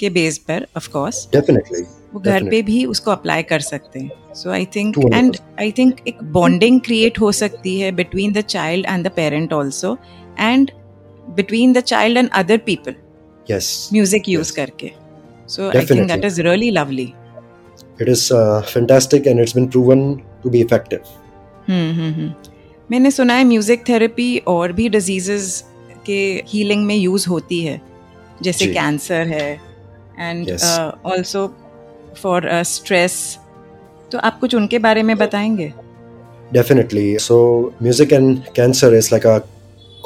के 0.00 0.10
बेस 0.10 0.38
पर 0.38 0.66
ऑफ़ 0.76 0.88
कोर्स 0.88 1.28
definitely 1.34 1.84
वो 2.14 2.20
घर 2.20 2.48
पे 2.50 2.60
भी 2.62 2.84
उसको 2.84 3.10
अप्लाई 3.10 3.42
कर 3.42 3.60
सकते 3.60 4.00
हैं। 4.00 4.34
So 4.34 4.50
I 4.50 4.64
think 4.76 4.98
and 5.14 5.36
I 5.60 5.72
think 5.78 6.00
एक 6.08 6.22
बॉन्डिंग 6.32 6.80
क्रिएट 6.80 7.20
हो 7.20 7.32
सकती 7.32 7.78
है 7.80 7.92
between 7.92 8.32
the 8.32 8.40
child 8.40 8.86
and 8.86 9.06
the 9.06 9.10
parent 9.16 9.52
also 9.52 9.96
and 10.38 10.70
between 11.36 11.72
the 11.72 11.80
child 11.80 12.18
and 12.18 12.30
other 12.34 12.56
people 12.66 12.94
yes. 13.50 13.92
Music 13.92 14.28
use. 14.28 14.52
करके 14.56 14.90
so 15.48 15.68
I 15.68 15.86
think 15.86 16.06
that. 16.08 16.24
Is 16.24 16.40
really 16.42 16.70
lovely 16.70 17.12
it 18.02 18.08
is 18.12 18.22
uh, 18.36 18.60
fantastic 18.70 19.26
and 19.30 19.40
it's 19.42 19.54
been 19.56 19.68
proven 19.74 20.00
to 20.42 20.50
be 20.54 20.60
effective. 20.64 21.06
हम्म 21.68 21.92
हम्म 21.92 22.12
हम्म। 22.14 22.32
मैंने 22.90 23.10
सुना 23.10 23.34
है 23.34 23.44
music 23.44 23.88
therapy 23.88 24.36
और 24.48 24.72
भी 24.72 24.88
diseases 24.88 25.64
के 26.06 26.20
हीलिंग 26.48 26.84
में 26.86 26.94
यूज़ 26.94 27.28
होती 27.28 27.64
है। 27.64 27.80
जैसे 28.42 28.66
कैंसर 28.66 29.26
है 29.28 29.60
एंड. 30.18 30.50
ऑल्सो 31.06 31.46
फॉर 32.22 32.50
स्ट्रेस 32.64 33.16
तो 34.12 34.18
आप 34.18 34.38
कुछ 34.40 34.54
उनके 34.54 34.78
बारे 34.78 35.02
में 35.02 35.16
बताएँगे? 35.18 35.72
Definitely. 36.52 37.06
So 37.18 37.36
music 37.80 38.12
and 38.12 38.44
cancer 38.54 38.92
is 38.94 39.10
like 39.12 39.24
a 39.24 39.42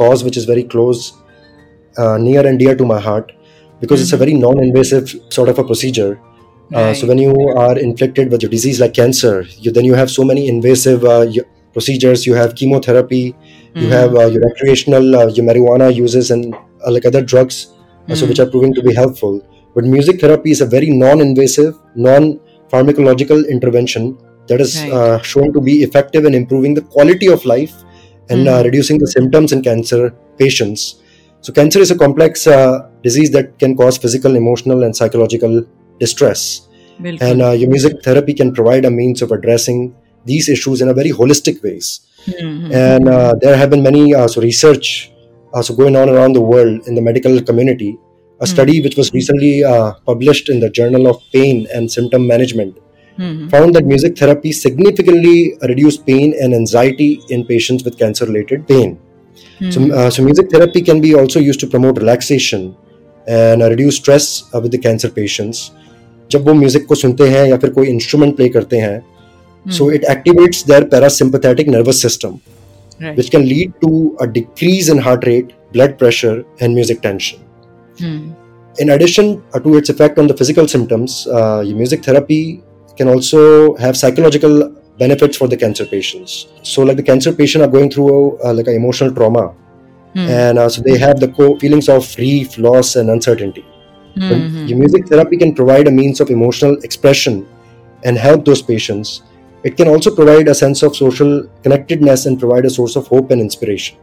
cause 0.00 0.24
which 0.28 0.36
is 0.40 0.44
very 0.54 0.64
close 0.74 1.12
uh, 1.98 2.16
near 2.18 2.46
and 2.46 2.58
dear 2.64 2.74
to 2.80 2.84
my 2.94 2.98
heart 3.08 3.32
because 3.80 4.00
it's 4.02 4.12
a 4.12 4.20
very 4.24 4.34
non-invasive 4.34 5.14
sort 5.36 5.48
of 5.52 5.58
a 5.58 5.64
procedure. 5.64 6.12
Uh, 6.72 6.94
so 6.98 7.06
when 7.10 7.18
you 7.18 7.32
are 7.60 7.76
inflicted 7.84 8.30
with 8.32 8.44
a 8.44 8.48
disease 8.48 8.78
like 8.82 8.92
cancer, 8.94 9.32
you, 9.64 9.72
then 9.76 9.84
you 9.84 9.94
have 10.00 10.10
so 10.10 10.22
many 10.30 10.42
invasive 10.48 11.04
uh, 11.04 11.26
procedures. 11.76 12.26
You 12.26 12.34
have 12.42 12.54
chemotherapy, 12.60 13.22
you 13.74 13.86
Mm. 13.88 13.90
have 13.96 14.14
uh, 14.20 14.26
your 14.34 14.42
recreational 14.44 15.16
uh, 15.20 15.26
your 15.38 15.44
marijuana 15.48 15.88
uses 15.96 16.30
and 16.34 16.54
uh, 16.54 16.90
like 16.94 17.04
other 17.10 17.22
drugs, 17.32 17.56
uh, 18.08 18.14
so 18.20 18.26
which 18.30 18.40
are 18.44 18.48
proving 18.54 18.72
to 18.78 18.82
be 18.88 18.94
helpful. 19.00 19.34
But 19.74 19.84
music 19.96 20.20
therapy 20.22 20.50
is 20.56 20.60
a 20.60 20.68
very 20.76 20.90
non-invasive, 21.02 21.74
non-pharmacological 22.08 23.48
intervention 23.56 24.18
that 24.48 24.60
is 24.60 24.72
Right. 24.82 24.92
uh, 24.92 25.18
shown 25.32 25.52
to 25.56 25.60
be 25.60 25.74
effective 25.88 26.24
in 26.30 26.34
improving 26.42 26.74
the 26.78 26.82
quality 26.94 27.28
of 27.36 27.44
life 27.44 27.74
and 28.30 28.46
mm. 28.46 28.64
reducing 28.64 28.98
the 28.98 29.06
symptoms 29.06 29.52
in 29.52 29.62
cancer 29.62 30.10
patients. 30.38 31.02
So, 31.42 31.52
cancer 31.52 31.80
is 31.80 31.90
a 31.90 31.98
complex 31.98 32.46
uh, 32.46 32.88
disease 33.02 33.30
that 33.32 33.58
can 33.58 33.76
cause 33.76 33.98
physical, 33.98 34.36
emotional, 34.36 34.84
and 34.84 34.94
psychological 34.94 35.64
distress. 35.98 36.68
And 37.02 37.40
uh, 37.42 37.52
your 37.52 37.70
music 37.70 38.02
therapy 38.02 38.34
can 38.34 38.52
provide 38.52 38.84
a 38.84 38.90
means 38.90 39.22
of 39.22 39.32
addressing 39.32 39.94
these 40.26 40.48
issues 40.50 40.82
in 40.82 40.88
a 40.88 40.94
very 40.94 41.10
holistic 41.10 41.62
ways. 41.62 42.00
Mm-hmm. 42.26 42.72
And 42.72 43.08
uh, 43.08 43.34
there 43.40 43.56
have 43.56 43.70
been 43.70 43.82
many 43.82 44.14
uh, 44.14 44.28
so 44.28 44.42
research 44.42 45.10
uh, 45.54 45.62
so 45.62 45.74
going 45.74 45.96
on 45.96 46.08
around 46.08 46.34
the 46.34 46.40
world 46.40 46.86
in 46.86 46.94
the 46.94 47.00
medical 47.00 47.40
community. 47.42 47.90
A 47.90 48.44
mm-hmm. 48.44 48.54
study 48.54 48.80
which 48.80 48.96
was 48.96 49.12
recently 49.12 49.64
uh, 49.64 49.94
published 50.06 50.48
in 50.48 50.60
the 50.60 50.70
Journal 50.70 51.06
of 51.06 51.22
Pain 51.32 51.66
and 51.72 51.90
Symptom 51.90 52.26
Management 52.26 52.78
hmm, 53.19 53.49
found 53.49 53.75
that 53.75 53.85
music 53.85 54.17
therapy 54.17 54.51
significantly 54.51 55.57
reduced 55.69 56.05
pain 56.05 56.33
and 56.43 56.53
anxiety 56.53 57.19
in 57.31 57.45
patients 57.45 57.85
with 57.85 57.97
cancer-related 57.97 58.67
pain. 58.67 58.97
So, 59.71 59.79
hmm, 59.79 59.91
uh, 59.91 60.09
so 60.09 60.23
music 60.23 60.49
therapy 60.51 60.81
can 60.81 61.01
be 61.01 61.13
also 61.21 61.39
used 61.39 61.61
to 61.61 61.67
promote 61.67 61.97
relaxation 61.97 62.75
and 63.27 63.63
uh, 63.63 63.69
reduce 63.69 63.95
stress 63.95 64.43
uh, 64.53 64.59
with 64.59 64.71
the 64.71 64.81
cancer 64.87 65.09
patients. 65.21 65.71
जब 66.31 66.47
वो 66.47 66.53
music 66.53 66.85
को 66.85 66.95
सुनते 66.95 67.27
हैं 67.29 67.45
या 67.47 67.57
फिर 67.57 67.69
कोई 67.69 67.87
instrument 67.87 68.35
play 68.35 68.47
करते 68.49 68.77
हैं 68.77 68.97
हम्म, 68.97 69.75
so 69.77 69.89
it 69.97 70.05
activates 70.13 70.63
their 70.69 70.85
parasympathetic 70.93 71.67
nervous 71.73 71.99
system 72.05 72.39
right. 73.01 73.17
which 73.17 73.29
can 73.35 73.45
lead 73.49 73.73
to 73.83 73.91
a 74.21 74.27
decrease 74.37 74.89
in 74.93 75.01
heart 75.07 75.27
rate 75.29 75.53
blood 75.73 75.93
pressure 75.99 76.33
and 76.61 76.75
music 76.79 77.01
tension 77.03 77.39
hmm, 78.01 78.33
in 78.83 78.89
addition 78.95 79.29
uh, 79.53 79.59
to 79.59 79.75
its 79.81 79.89
effect 79.89 80.17
on 80.23 80.31
the 80.31 80.37
physical 80.41 80.67
symptoms 80.67 81.17
uh, 81.27 81.61
your 81.67 81.77
music 81.83 82.03
therapy 82.09 82.41
can 83.00 83.08
also 83.08 83.74
have 83.76 83.96
psychological 83.96 84.54
benefits 84.98 85.36
for 85.40 85.48
the 85.48 85.56
cancer 85.56 85.86
patients. 85.86 86.48
So, 86.62 86.82
like 86.82 86.98
the 86.98 87.06
cancer 87.10 87.32
patient 87.32 87.64
are 87.64 87.72
going 87.76 87.90
through 87.90 88.10
uh, 88.40 88.50
a, 88.50 88.52
like 88.52 88.66
an 88.66 88.74
emotional 88.74 89.10
trauma, 89.18 89.44
mm. 90.14 90.28
and 90.28 90.58
uh, 90.58 90.68
so 90.68 90.82
they 90.82 90.98
have 90.98 91.18
the 91.18 91.28
co- 91.28 91.56
feelings 91.58 91.88
of 91.88 92.14
grief, 92.14 92.58
loss, 92.58 92.96
and 92.96 93.08
uncertainty. 93.08 93.64
Mm-hmm. 94.16 94.66
Your 94.66 94.76
hmm. 94.76 94.80
music 94.84 95.06
therapy 95.06 95.36
can 95.36 95.54
provide 95.54 95.86
a 95.86 95.90
means 95.90 96.20
of 96.20 96.30
emotional 96.30 96.76
expression 96.88 97.46
and 98.02 98.18
help 98.18 98.44
those 98.44 98.60
patients. 98.60 99.22
It 99.62 99.76
can 99.76 99.86
also 99.86 100.14
provide 100.14 100.48
a 100.48 100.54
sense 100.54 100.82
of 100.82 100.96
social 100.96 101.44
connectedness 101.62 102.26
and 102.26 102.38
provide 102.38 102.64
a 102.64 102.70
source 102.78 102.96
of 102.96 103.06
hope 103.06 103.30
and 103.30 103.40
inspiration. 103.40 103.98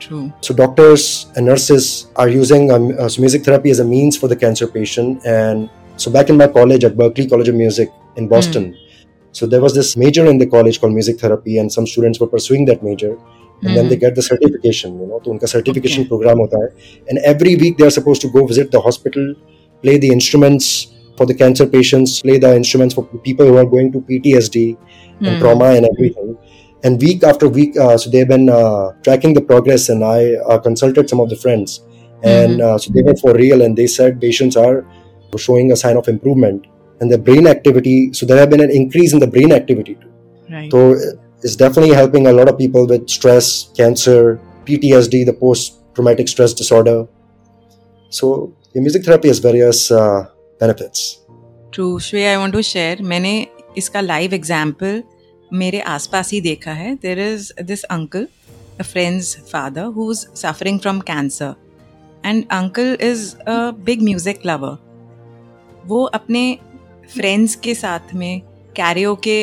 True. 0.00 0.32
So 0.40 0.54
doctors 0.54 1.26
and 1.36 1.44
nurses 1.44 2.06
are 2.16 2.30
using 2.30 2.72
um, 2.72 2.86
uh, 2.98 3.08
so 3.08 3.20
music 3.20 3.44
therapy 3.44 3.70
as 3.70 3.80
a 3.80 3.84
means 3.84 4.16
for 4.16 4.28
the 4.32 4.38
cancer 4.44 4.66
patient. 4.66 5.26
And 5.26 5.68
so 5.98 6.10
back 6.10 6.30
in 6.30 6.38
my 6.38 6.48
college 6.48 6.88
at 6.88 6.96
Berkeley 6.96 7.28
College 7.28 7.50
of 7.50 7.54
Music, 7.54 7.92
in 8.16 8.28
Boston. 8.28 8.72
Mm. 8.72 8.78
So 9.32 9.46
there 9.46 9.60
was 9.60 9.74
this 9.74 9.96
major 9.96 10.26
in 10.26 10.38
the 10.38 10.46
college 10.46 10.80
called 10.80 10.92
music 10.92 11.18
therapy, 11.18 11.58
and 11.58 11.72
some 11.72 11.86
students 11.86 12.20
were 12.20 12.26
pursuing 12.26 12.64
that 12.66 12.82
major. 12.82 13.18
And 13.62 13.70
mm. 13.70 13.74
then 13.74 13.88
they 13.88 13.94
hmm. 13.94 14.00
get 14.00 14.14
the 14.14 14.22
certification, 14.22 15.00
you 15.00 15.06
know, 15.06 15.20
to 15.20 15.46
certification 15.46 16.02
okay. 16.02 16.08
program 16.08 16.38
hota 16.38 16.56
hai. 16.56 17.02
And 17.08 17.18
every 17.18 17.54
week 17.56 17.78
they 17.78 17.86
are 17.86 17.90
supposed 17.90 18.20
to 18.22 18.28
go 18.30 18.44
visit 18.46 18.70
the 18.72 18.80
hospital, 18.80 19.34
play 19.80 19.96
the 19.96 20.10
instruments 20.10 20.88
for 21.16 21.24
the 21.24 21.34
cancer 21.34 21.64
patients, 21.64 22.20
play 22.20 22.38
the 22.38 22.54
instruments 22.54 22.94
for 22.94 23.04
people 23.28 23.46
who 23.46 23.56
are 23.56 23.64
going 23.64 23.92
to 23.92 24.00
PTSD 24.00 24.76
mm. 24.76 24.78
and 25.18 25.36
hmm. 25.36 25.40
trauma 25.40 25.66
and 25.66 25.86
everything. 25.86 26.36
And 26.84 27.00
week 27.00 27.24
after 27.24 27.48
week, 27.48 27.78
uh, 27.78 27.96
so 27.96 28.10
they've 28.10 28.28
been 28.28 28.50
uh, 28.50 28.92
tracking 29.02 29.32
the 29.32 29.40
progress, 29.40 29.88
and 29.88 30.04
I 30.04 30.34
uh, 30.34 30.58
consulted 30.58 31.08
some 31.08 31.18
of 31.18 31.30
the 31.30 31.36
friends. 31.36 31.80
And 32.22 32.60
mm-hmm. 32.60 32.76
so 32.76 32.92
they 32.92 33.02
were 33.02 33.16
for 33.16 33.34
real, 33.34 33.62
and 33.62 33.76
they 33.76 33.86
said 33.86 34.20
patients 34.20 34.54
are 34.56 34.84
showing 35.38 35.72
a 35.72 35.76
sign 35.76 35.96
of 35.96 36.08
improvement 36.08 36.66
and 37.03 37.11
the 37.11 37.17
brain 37.17 37.47
activity. 37.47 38.13
So 38.13 38.25
there 38.25 38.37
have 38.37 38.49
been 38.49 38.61
an 38.61 38.71
increase 38.71 39.13
in 39.13 39.19
the 39.19 39.27
brain 39.27 39.51
activity 39.51 39.95
too. 39.95 40.09
right. 40.49 40.71
So 40.71 40.95
it's 41.43 41.55
definitely 41.55 41.93
helping 41.93 42.27
a 42.27 42.33
lot 42.33 42.49
of 42.49 42.57
people 42.57 42.87
with 42.87 43.09
stress, 43.09 43.69
cancer, 43.75 44.39
PTSD, 44.65 45.25
the 45.25 45.33
post-traumatic 45.33 46.27
stress 46.27 46.53
disorder. 46.53 47.07
So 48.11 48.53
the 48.73 48.81
music 48.81 49.03
therapy 49.05 49.29
has 49.29 49.39
various 49.39 49.91
uh, 49.91 50.25
benefits. 50.61 51.15
True 51.73 51.87
Shreya 51.99 52.29
I 52.29 52.37
want 52.37 52.53
to 52.53 52.61
share 52.61 53.01
मैंने 53.09 53.31
इसका 53.77 54.01
live 54.01 54.33
example 54.33 55.01
मेरे 55.51 55.79
आसपास 55.95 56.31
ही 56.31 56.39
देखा 56.41 56.71
है 56.73 56.93
there 57.01 57.19
is 57.19 57.51
this 57.65 57.83
uncle 57.95 58.27
a 58.79 58.83
friend's 58.83 59.35
father 59.51 59.83
who 59.97 60.11
is 60.11 60.25
suffering 60.41 60.79
from 60.79 60.99
cancer 61.09 61.53
and 62.25 62.43
uncle 62.51 62.97
is 63.09 63.21
a 63.47 63.57
big 63.85 64.01
music 64.03 64.45
lover 64.45 64.77
वो 65.87 66.03
अपने 66.13 66.41
friends 67.14 67.54
के 67.56 67.74
साथ 67.74 68.14
में 68.14 68.40
कैरियो 68.76 69.14
के 69.26 69.38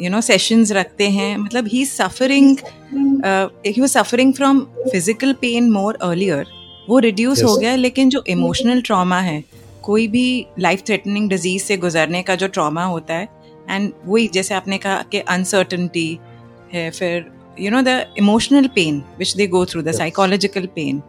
यू 0.00 0.10
नो 0.10 0.20
सेशंस 0.20 0.72
रखते 0.72 1.08
हैं। 1.10 1.36
मतलब 1.36 1.66
he 1.66 1.84
suffering 1.86 2.56
he 2.92 3.80
was 3.80 3.90
suffering 3.90 4.32
from 4.34 4.60
physical 4.90 5.32
pain 5.40 5.70
more 5.70 5.98
earlier 6.02 6.46
वो 6.88 6.98
रिड्यूस 6.98 7.42
हो 7.42 7.48
Yes. 7.48 7.60
गया 7.60 7.74
लेकिन 7.76 8.10
जो 8.10 8.22
इमोशनल 8.28 8.80
ट्रॉमा 8.82 9.18
है 9.20 9.42
कोई 9.82 10.06
भी 10.08 10.46
लाइफ 10.58 10.82
थ्रेटनिंग 10.86 11.28
डिज़ीज़ 11.30 11.62
से 11.62 11.76
गुजरने 11.76 12.22
का 12.22 12.34
जो 12.34 12.48
ट्रॉमा 12.48 12.84
होता 12.84 13.14
है 13.14 13.28
एंड 13.70 13.92
वही 14.06 14.28
जैसे 14.34 14.54
आपने 14.54 14.78
कहा 14.78 15.02
कि 15.12 15.18
अनसर्टनटी 15.28 16.18
है 16.72 16.90
फिर 16.90 17.26
you 17.60 17.70
know 17.70 17.82
the 17.82 18.04
emotional 18.18 18.66
pain 18.74 19.02
which 19.18 19.34
they 19.36 19.46
go 19.46 19.64
through 19.66 19.82
the 19.82 19.92
psychological 19.92 20.66
pain 20.74 21.02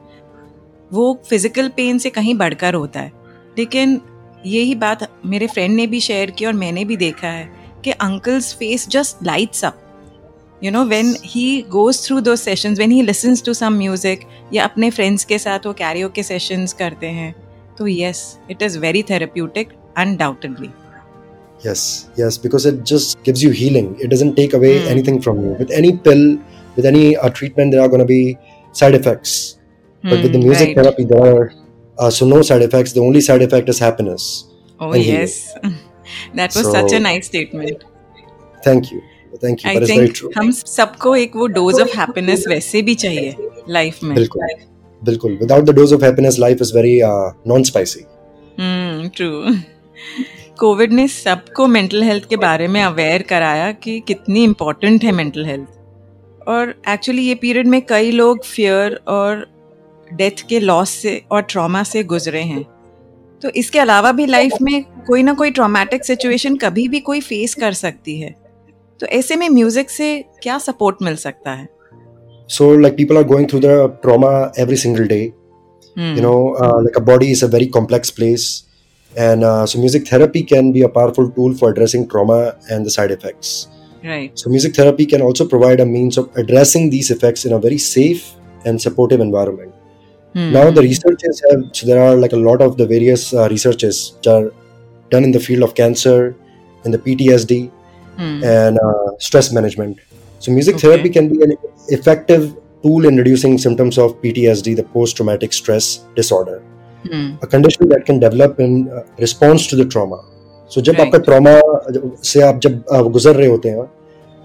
वो 0.91 1.13
फ़िज़िकल 1.29 1.67
पेन 1.75 1.97
से 1.97 2.09
कहीं 2.09 2.35
बढ़कर 2.35 2.73
होता 2.73 2.99
है। 2.99 3.11
लेकिन 3.57 3.99
यही 4.45 4.75
बात 4.81 5.07
मेरे 5.25 5.47
फ्रेंड 5.47 5.75
ने 5.75 5.85
भी 5.87 5.99
शेयर 6.01 6.31
की 6.31 6.45
और 6.45 6.53
मैंने 6.53 6.85
भी 6.85 6.97
देखा 6.97 7.27
है 7.27 7.49
कि 7.83 7.91
uncles 7.91 8.53
face 8.59 8.87
just 8.89 9.25
lights 9.25 9.63
up 9.65 9.85
you 10.63 10.71
know 10.71 10.83
when 10.85 11.15
he 11.25 11.61
goes 11.71 12.05
through 12.05 12.19
those 12.21 12.35
sessions 12.35 12.77
when 12.77 12.91
he 12.91 13.01
listens 13.01 13.43
to 13.45 13.53
some 13.53 13.73
music 13.77 14.27
या 14.53 14.63
अपने 14.63 14.89
फ्रेंड्स 14.91 15.25
के 15.25 15.37
साथ 15.39 15.65
वो 15.67 15.73
कैरियो 15.83 16.09
के 16.15 16.23
सेशंस 16.23 16.73
करते 16.79 17.07
हैं 17.19 17.33
तो 17.77 17.87
yes 17.87 18.21
it 18.51 18.61
is 18.63 18.77
very 18.79 19.03
therapeutic 19.09 19.73
undoubtedly 19.97 20.69
Yes, 21.63 21.81
yes, 22.17 22.35
because 22.37 22.65
it 22.67 22.75
just 22.89 23.15
gives 23.23 23.41
you 23.43 23.49
healing. 23.51 23.87
It 24.03 24.11
doesn't 24.11 24.35
take 24.35 24.53
away 24.59 24.69
Mm. 24.75 24.85
anything 24.91 25.17
from 25.23 25.39
you. 25.45 25.55
With 25.61 25.71
any 25.79 25.89
pill, 26.05 26.21
with 26.77 26.85
any 26.91 27.01
uh, 27.17 27.29
treatment, 27.39 27.73
there 27.75 27.81
are 27.85 27.89
going 27.93 28.03
to 28.03 28.05
be 28.11 28.19
side 28.75 28.95
effects. 28.99 29.33
Mm, 30.03 30.09
But 30.11 30.21
with 30.27 30.35
the 30.37 30.41
music 30.43 30.61
right. 30.61 30.77
therapy, 30.77 31.05
there 31.09 31.25
are 31.31 31.41
uh, 31.99 32.09
so 32.09 32.25
no 32.25 32.41
side 32.41 32.61
effects. 32.61 32.93
The 32.93 33.01
only 33.01 33.21
side 33.21 33.41
effect 33.41 33.69
is 33.69 33.79
happiness. 33.79 34.25
Oh 34.79 34.91
and 34.91 35.03
yes, 35.03 35.53
that 36.35 36.55
was 36.55 36.65
so, 36.65 36.71
such 36.71 36.93
a 36.93 36.99
nice 36.99 37.27
statement. 37.27 37.83
Thank 38.63 38.91
you, 38.91 39.01
thank 39.41 39.63
you. 39.63 39.69
I 39.69 39.73
that 39.73 39.83
is 39.83 39.89
very 39.89 40.07
think 40.07 40.15
true. 40.19 40.31
हम 40.37 40.51
सबको 40.51 41.15
एक 41.15 41.35
वो 41.35 41.47
dose 41.57 41.81
of 41.81 41.97
happiness 41.97 42.45
वैसे 42.49 42.81
भी 42.89 42.95
चाहिए 43.03 43.35
life 43.69 44.03
में 44.03 44.13
बिल्कुल, 44.15 44.47
बिल्कुल. 45.01 45.37
Without 45.41 45.65
the 45.71 45.75
dose 45.81 45.97
of 45.97 46.07
happiness, 46.09 46.39
life 46.45 46.63
is 46.67 46.71
very 46.79 46.95
uh, 47.09 47.27
non-spicy. 47.53 48.05
हम्म 48.59 49.07
ट्रू 49.17 49.29
कोविड 50.59 50.93
ने 50.93 51.07
सबको 51.07 51.67
मेंटल 51.67 52.03
हेल्थ 52.03 52.27
के 52.29 52.35
बारे 52.37 52.67
में 52.67 52.81
अवेयर 52.83 53.21
कराया 53.29 53.71
कि 53.83 53.99
कितनी 54.07 54.43
इम्पोर्टेंट 54.43 55.03
है 55.03 55.11
मेंटल 55.19 55.45
हेल्थ 55.45 56.47
और 56.47 56.73
एक्चुअली 56.89 57.21
ये 57.27 57.35
पीरियड 57.43 57.67
में 57.67 57.81
कई 57.89 58.11
लोग 58.11 58.43
फियर 58.45 58.99
और 59.07 59.45
डेथ 60.13 60.45
के 60.49 60.59
लॉस 60.59 60.89
से 60.91 61.21
और 61.31 61.41
ट्रॉमा 61.41 61.83
से 61.83 62.03
गुजरे 62.03 62.41
हैं। 62.41 62.63
तो 63.41 63.49
इसके 63.49 63.79
अलावा 63.79 64.11
भी 64.11 64.25
लाइफ 64.25 64.53
में 64.61 64.83
कोई 65.07 65.23
ना 65.23 65.33
कोई 65.33 65.51
ट्रॉमेटिक 65.51 66.05
सिचुएशन 66.05 66.55
कभी 66.57 66.87
भी 66.87 66.99
कोई 66.99 67.21
फेस 67.21 67.55
कर 67.55 67.73
सकती 67.73 68.19
है। 68.19 68.35
तो 68.99 69.07
ऐसे 69.07 69.35
में 69.35 69.47
म्यूज़िक 69.49 69.89
से 69.89 70.25
क्या 70.43 70.57
सपोर्ट 70.57 71.01
मिल 71.01 71.15
सकता 71.15 71.51
है? 71.51 71.67
So 72.49 72.73
like 72.79 72.95
people 72.97 73.17
are 73.17 73.23
going 73.23 73.49
through 73.49 73.59
the 73.59 73.99
trauma 74.01 74.31
every 74.59 74.77
single 74.77 75.07
day 75.07 75.21
you 75.21 76.21
know 76.21 76.35
like 76.61 76.97
a 76.97 77.05
body 77.11 77.31
is 77.31 77.45
a 77.45 77.47
very 77.47 77.65
complex 77.79 78.09
place 78.19 78.51
and 79.13 79.43
so 79.43 79.79
music 79.79 80.11
therapy 80.11 80.41
can 80.53 80.71
be 80.71 80.81
a 80.81 80.87
powerful 80.95 81.29
tool 81.35 81.55
for 81.57 81.71
addressing 81.71 82.05
trauma 82.11 82.39
and 82.71 82.85
the 82.85 82.89
side 82.89 83.11
effects 83.11 83.67
Right. 84.03 84.39
So 84.39 84.49
music 84.51 84.75
therapy 84.75 85.05
can 85.05 85.21
also 85.21 85.45
provide 85.45 85.81
a 85.81 85.85
means 85.85 86.17
of 86.19 86.27
addressing 86.37 86.85
these 86.91 87.07
effects 87.11 87.41
in 87.47 87.55
a 87.55 87.57
very 87.59 87.79
safe 87.85 88.21
and 88.65 88.81
supportive 88.83 89.23
environment. 89.25 89.73
Hmm, 90.34 90.52
Now, 90.52 90.64
the 90.70 90.82
researchers 90.82 91.40
have, 91.46 91.64
so 91.72 91.86
there 91.86 92.00
are 92.04 92.14
like 92.16 92.32
a 92.32 92.42
lot 92.44 92.62
of 92.62 92.76
the 92.78 92.86
various 92.92 93.24
uh, 93.34 93.48
researches 93.52 94.00
which 94.16 94.28
are 94.34 94.50
done 95.10 95.26
in 95.28 95.32
the 95.32 95.42
field 95.46 95.62
of 95.62 95.74
cancer, 95.80 96.16
in 96.84 96.96
the 96.96 97.00
PTSD, 97.06 97.58
hmm, 98.18 98.42
and 98.54 98.78
uh, 98.86 99.08
stress 99.28 99.52
management. 99.52 100.00
So, 100.40 100.52
music 100.52 100.76
Okay. 100.76 100.88
therapy 100.88 101.10
can 101.18 101.28
be 101.28 101.42
an 101.42 101.56
effective 101.98 102.48
tool 102.84 103.06
in 103.10 103.16
reducing 103.16 103.56
symptoms 103.58 103.98
of 103.98 104.14
PTSD, 104.22 104.74
the 104.80 104.86
post-traumatic 104.96 105.52
stress 105.60 105.90
disorder, 106.16 106.56
Hmm. 107.04 107.24
a 107.42 107.46
condition 107.52 107.88
that 107.88 108.04
can 108.10 108.18
develop 108.20 108.58
in 108.66 108.74
uh, 108.88 109.00
response 109.24 109.66
to 109.70 109.76
the 109.80 109.84
trauma. 109.94 110.18
So 110.74 110.80
जब 110.88 110.94
Right. 110.94 111.06
आपका 111.06 111.18
trauma 111.24 111.54
से 112.32 112.40
आप 112.42 112.60
जब 112.66 112.84
uh, 112.96 113.02
गुजर 113.16 113.34
रहे 113.36 113.48
होते 113.48 113.68
हैं 113.68 113.82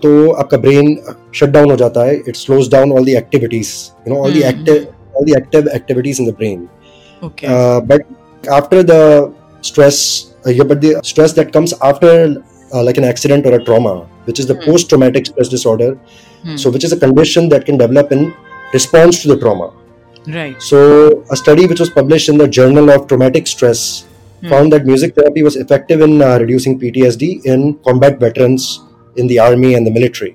तो 0.04 0.10
आपका 0.42 0.58
ब्रेन 0.66 0.96
शट 1.36 1.50
डाउन 1.54 1.72
हो 1.72 1.76
जाता 1.78 2.04
है 2.06 2.16
it 2.28 2.36
slows 2.36 2.70
down 2.72 2.92
all 2.98 3.06
the 3.06 3.10
activities 3.22 3.70
you 4.08 4.14
know 4.14 4.20
all 4.24 4.32
the 4.34 4.36
Hmm. 4.44 4.50
Active 4.50 4.86
all 5.15 5.25
the 5.25 5.35
active 5.37 5.67
activities 5.69 6.19
in 6.21 6.27
the 6.27 6.33
brain 6.33 6.69
Okay. 7.23 7.47
uh, 7.47 7.81
but 7.81 8.03
after 8.61 8.83
the 8.83 9.33
stress 9.63 9.99
uh, 10.47 10.51
yeah, 10.51 10.65
but 10.65 10.81
the 10.81 11.01
stress 11.03 11.33
that 11.33 11.53
comes 11.53 11.73
after 11.91 12.43
uh, 12.75 12.83
like 12.83 12.99
an 12.99 13.05
accident 13.05 13.47
or 13.47 13.55
a 13.55 13.65
trauma 13.65 13.95
which 14.27 14.39
is 14.43 14.47
the 14.47 14.55
Hmm. 14.55 14.65
post 14.71 14.89
traumatic 14.91 15.27
stress 15.31 15.49
disorder 15.57 15.91
Hmm. 16.45 16.57
so 16.63 16.71
which 16.71 16.85
is 16.85 16.93
a 16.93 17.01
condition 17.07 17.49
that 17.53 17.65
can 17.69 17.77
develop 17.85 18.13
in 18.17 18.23
response 18.73 19.23
to 19.23 19.29
the 19.33 19.37
trauma 19.43 19.69
right. 20.39 20.61
so 20.71 21.25
a 21.31 21.37
study 21.37 21.67
which 21.67 21.81
was 21.85 21.91
published 21.91 22.29
in 22.29 22.37
the 22.43 22.49
journal 22.59 22.91
of 22.97 23.07
traumatic 23.13 23.47
stress 23.55 23.83
Hmm. 24.43 24.51
found 24.53 24.73
that 24.75 24.85
music 24.93 25.15
therapy 25.19 25.43
was 25.49 25.57
effective 25.65 26.01
in 26.07 26.21
uh, 26.21 26.37
reducing 26.45 26.79
ptsd 26.81 27.25
in 27.53 27.61
combat 27.89 28.19
veterans 28.25 28.65
in 29.17 29.27
the 29.33 29.39
army 29.49 29.71
and 29.77 29.87
the 29.89 29.95
military 29.99 30.33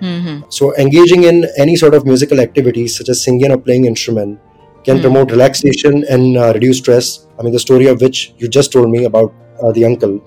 Hmm. 0.00 0.20
Hmm. 0.26 0.38
so 0.48 0.74
engaging 0.76 1.24
in 1.24 1.46
any 1.56 1.76
sort 1.76 1.94
of 1.94 2.04
musical 2.04 2.40
activities 2.40 2.96
such 2.96 3.08
as 3.08 3.22
singing 3.22 3.52
or 3.52 3.58
playing 3.58 3.84
instrument 3.84 4.38
can 4.84 4.96
Hmm. 4.96 5.02
promote 5.02 5.30
relaxation 5.30 6.04
and 6.08 6.36
uh, 6.36 6.52
reduce 6.54 6.78
stress. 6.78 7.26
I 7.38 7.42
mean, 7.44 7.52
the 7.52 7.60
story 7.60 7.86
of 7.86 8.00
which 8.00 8.34
you 8.38 8.48
just 8.48 8.72
told 8.72 8.90
me 8.90 9.04
about 9.04 9.32
uh, 9.62 9.70
the 9.72 9.84
uncle, 9.84 10.18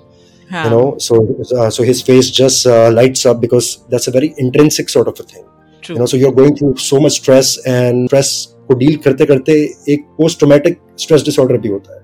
हाँ. 0.52 0.64
you 0.64 0.70
know, 0.70 0.96
so 0.98 1.28
uh, 1.58 1.70
so 1.70 1.84
his 1.84 2.02
face 2.02 2.30
just 2.32 2.66
uh, 2.66 2.90
lights 2.92 3.26
up 3.26 3.42
because 3.42 3.80
that's 3.90 4.08
a 4.08 4.12
very 4.12 4.34
intrinsic 4.38 4.90
sort 4.90 5.08
of 5.08 5.20
a 5.20 5.24
thing. 5.24 5.44
True. 5.82 5.96
You 5.96 6.00
know, 6.00 6.06
so 6.06 6.18
you're 6.18 6.32
going 6.32 6.56
through 6.56 6.78
so 6.78 7.00
much 7.00 7.12
stress 7.12 7.58
and 7.68 8.08
stress 8.08 8.48
को 8.70 8.80
deal 8.80 8.96
करते 9.04 9.26
करते 9.26 9.54
एक 9.94 10.06
post 10.22 10.40
traumatic 10.40 10.80
stress 11.04 11.28
disorder 11.30 11.58
भी 11.58 11.70
होता 11.70 11.96
है. 11.96 12.04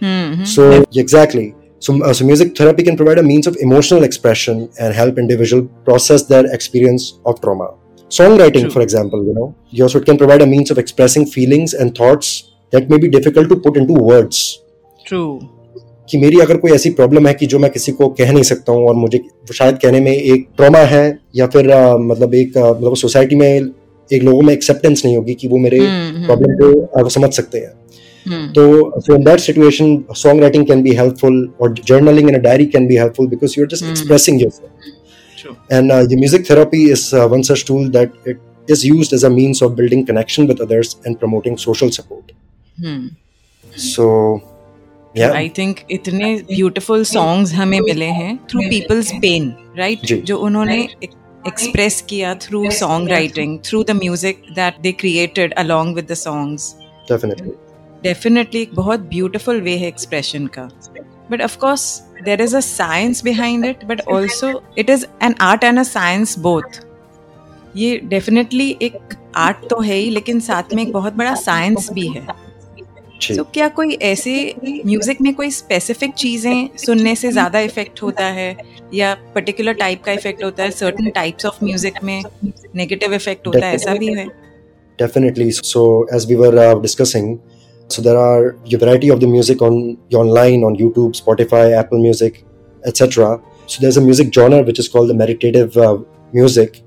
Hmm. 0.00 0.38
Hmm. 0.38 1.61
So 1.85 1.93
uh, 1.99 2.13
so 2.13 2.25
music 2.25 2.51
therapy 2.57 2.83
can 2.83 2.97
provide 2.99 3.19
a 3.21 3.23
means 3.29 3.47
of 3.51 3.55
emotional 3.59 4.03
expression 4.07 4.59
and 4.79 4.93
help 4.97 5.17
individual 5.23 5.63
process 5.87 6.23
their 6.33 6.45
experience 6.57 7.07
of 7.25 7.39
trauma. 7.41 7.67
Songwriting, 8.11 8.65
True. 8.65 8.73
for 8.75 8.81
example, 8.81 9.25
you 9.27 9.33
know, 9.33 9.47
you 9.71 9.83
also 9.83 9.99
it 9.99 10.05
can 10.05 10.17
provide 10.17 10.41
a 10.41 10.47
means 10.53 10.71
of 10.75 10.77
expressing 10.77 11.25
feelings 11.25 11.73
and 11.73 11.97
thoughts 11.97 12.29
that 12.73 12.89
may 12.93 12.99
be 13.05 13.09
difficult 13.17 13.49
to 13.49 13.57
put 13.67 13.81
into 13.83 13.93
words. 14.11 14.43
True. 15.05 15.27
कि 16.09 16.17
मेरी 16.21 16.39
अगर 16.41 16.57
कोई 16.63 16.71
ऐसी 16.71 16.89
problem 16.95 17.27
है 17.27 17.33
कि 17.33 17.45
जो 17.51 17.59
मैं 17.59 17.69
किसी 17.71 17.91
को 17.99 18.07
कह 18.19 18.31
नहीं 18.31 18.43
सकता 18.47 18.71
हूँ 18.71 18.87
और 18.87 18.95
मुझे 18.95 19.19
शायद 19.57 19.77
कहने 19.81 19.99
में 20.07 20.11
एक 20.11 20.47
ट्रॉमा 20.57 20.79
है 20.93 21.03
या 21.35 21.47
फिर 21.53 21.69
अ, 21.71 21.97
मतलब 21.97 22.33
एक 22.35 22.57
अ, 22.57 22.69
मतलब 22.71 22.95
सोसाइटी 23.03 23.35
में 23.35 23.47
एक 24.09 24.23
लोगों 24.23 24.41
में 24.47 24.53
एक्सेप्टेंस 24.53 25.05
नहीं 25.05 25.15
होगी 25.17 25.33
कि 25.41 25.47
वो 25.47 25.57
मेरे 25.65 25.79
Hmm. 25.79 26.09
Hmm. 26.15 26.25
प्रॉब्लम 26.25 26.55
को 26.61 27.03
अ, 27.05 27.07
समझ 27.17 27.31
सकते 27.33 27.57
हैं 27.59 27.71
Hmm. 27.71 27.82
So, 28.55 28.93
so 28.99 29.15
in 29.15 29.23
that 29.23 29.39
situation, 29.41 30.03
songwriting 30.23 30.65
can 30.67 30.83
be 30.83 30.93
helpful, 30.95 31.35
or 31.57 31.69
journaling 31.69 32.29
in 32.29 32.35
a 32.35 32.41
diary 32.41 32.67
can 32.67 32.87
be 32.87 32.95
helpful 32.95 33.27
because 33.27 33.55
you're 33.57 33.67
just 33.67 33.83
Hmm. 33.83 33.91
expressing 33.91 34.39
yourself. 34.39 34.71
True. 35.37 35.57
And 35.69 35.91
uh, 35.91 36.05
the 36.05 36.15
music 36.15 36.47
therapy 36.47 36.83
is 36.91 37.13
uh, 37.13 37.27
one 37.27 37.43
such 37.43 37.65
tool 37.65 37.89
that 37.91 38.11
it 38.25 38.39
is 38.67 38.85
used 38.85 39.13
as 39.13 39.23
a 39.23 39.29
means 39.29 39.61
of 39.61 39.75
building 39.75 40.05
connection 40.05 40.47
with 40.47 40.61
others 40.61 40.95
and 41.05 41.19
promoting 41.19 41.57
social 41.57 41.91
support. 41.91 42.31
Hmm. 42.77 43.07
So, 43.87 44.05
yeah, 45.15 45.33
I 45.35 45.49
think 45.57 45.79
इतने 45.91 46.35
beautiful 46.51 47.03
songs 47.05 47.53
हमें 47.53 47.79
मिले 47.79 48.05
हैं 48.19 48.35
through 48.51 48.61
people's 48.69 49.11
pain 49.21 49.53
right 49.77 50.05
जी। 50.05 50.15
जो 50.29 50.37
उन्होंने 50.47 50.77
express 51.47 52.01
किया 52.09 52.33
through 52.45 52.69
song 52.71 53.09
writing 53.09 53.57
through 53.65 53.83
the 53.83 53.91
music 53.99 54.41
that 54.55 54.79
they 54.81 54.91
created 55.01 55.53
along 55.53 55.95
with 55.95 56.07
the 56.11 56.13
songs 56.23 56.73
definitely. 57.09 57.53
Definitely 58.03 58.61
एक 58.61 58.73
बहुत 58.75 58.99
ब्यूटिफुल 59.09 59.61
वे 59.61 59.75
है 59.77 59.87
एक्सप्रेशन 59.87 60.47
का. 60.57 60.69
But 61.31 61.41
of course 61.41 61.83
there 62.23 62.41
is 62.41 62.55
a 62.55 62.59
science 62.59 63.23
behind 63.23 63.65
it 63.65 63.85
but 63.85 64.01
also 64.11 64.49
it 64.77 64.89
is 64.89 65.05
an 65.23 65.35
art 65.41 65.63
and 65.63 65.79
a 65.79 65.83
science 65.83 66.37
both 66.39 66.79
ये 67.75 67.97
definitely 68.05 68.69
एक 68.81 69.15
art 69.35 69.69
तो 69.69 69.79
है 69.81 69.95
ही 69.95 70.09
लेकिन 70.09 70.39
साथ 70.39 70.73
में 70.73 70.81
एक 70.83 70.91
बहुत 70.93 71.13
बड़ा 71.13 71.35
साइंस 71.35 71.89
भी 71.93 72.07
है. 72.07 72.25
तो 73.35 73.43
क्या 73.53 73.67
कोई 73.69 73.93
ऐसे 74.03 74.33
म्यूज़िक 74.65 75.21
में 75.21 75.33
कोई 75.35 75.49
स्पेसिफिक 75.51 76.13
चीज़ें 76.13 76.69
सुनने 76.77 77.15
से 77.15 77.31
ज़्यादा 77.31 77.59
इफ़ेक्ट 77.59 78.01
होता 78.01 78.25
है? 78.37 78.55
या 78.93 79.13
पर्टिकुलर 79.35 79.73
टाइप 79.73 80.03
का 80.03 80.11
इफ़ेक्ट 80.11 80.43
होता 80.43 80.63
है? 80.63 80.71
सर्टेन 80.71 81.09
टाइप्स 81.09 81.45
ऑफ़ 81.45 81.63
म्यूज़िक 81.65 82.03
में 82.03 82.23
नेगेटिव 82.75 83.13
इफ़ेक्ट 83.13 83.47
होता 83.47 83.65
है? 83.65 83.73
ऐसा 83.75 83.93
भी 83.95 84.13
है? 84.13 84.27
Definitely. 84.99 85.45
So, 85.67 85.83
as 86.15 86.25
we 86.29 86.35
were 86.35 86.55
uh, 86.63 86.75
discussing, 86.81 87.29
so 87.87 88.01
there 88.01 88.17
are 88.17 88.55
a 88.71 88.77
variety 88.77 89.09
of 89.09 89.19
the 89.19 89.27
music 89.27 89.61
on 89.61 89.97
online 90.13 90.63
on 90.63 90.75
YouTube, 90.75 91.13
Spotify, 91.21 91.77
Apple 91.77 92.01
Music, 92.01 92.45
etc. 92.85 93.41
So 93.67 93.79
there's 93.81 93.97
a 93.97 94.01
music 94.01 94.33
genre 94.33 94.63
which 94.63 94.79
is 94.79 94.87
called 94.89 95.09
the 95.09 95.13
meditative 95.13 95.77
uh, 95.77 95.97
music, 96.33 96.81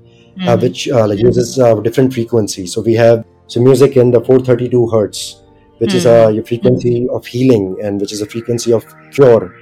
uh, 0.45 0.55
Hmm. 0.55 0.61
which 0.61 0.87
uh, 0.89 1.07
like 1.07 1.19
uses 1.19 1.57
uh, 1.59 1.75
different 1.75 2.13
frequencies. 2.13 2.73
So 2.73 2.81
we 2.81 2.93
have 2.95 3.25
so 3.47 3.61
music 3.61 3.95
in 3.97 4.11
the 4.11 4.21
432 4.21 4.87
hertz, 4.89 5.41
which 5.79 5.93
is 5.93 6.05
uh, 6.05 6.27
your 6.33 6.43
frequency 6.43 7.07
of 7.11 7.25
healing 7.25 7.77
and 7.83 7.99
which 8.01 8.11
is 8.13 8.21
a 8.21 8.25
frequency 8.25 8.71
of 8.73 8.85
cure. 9.11 9.53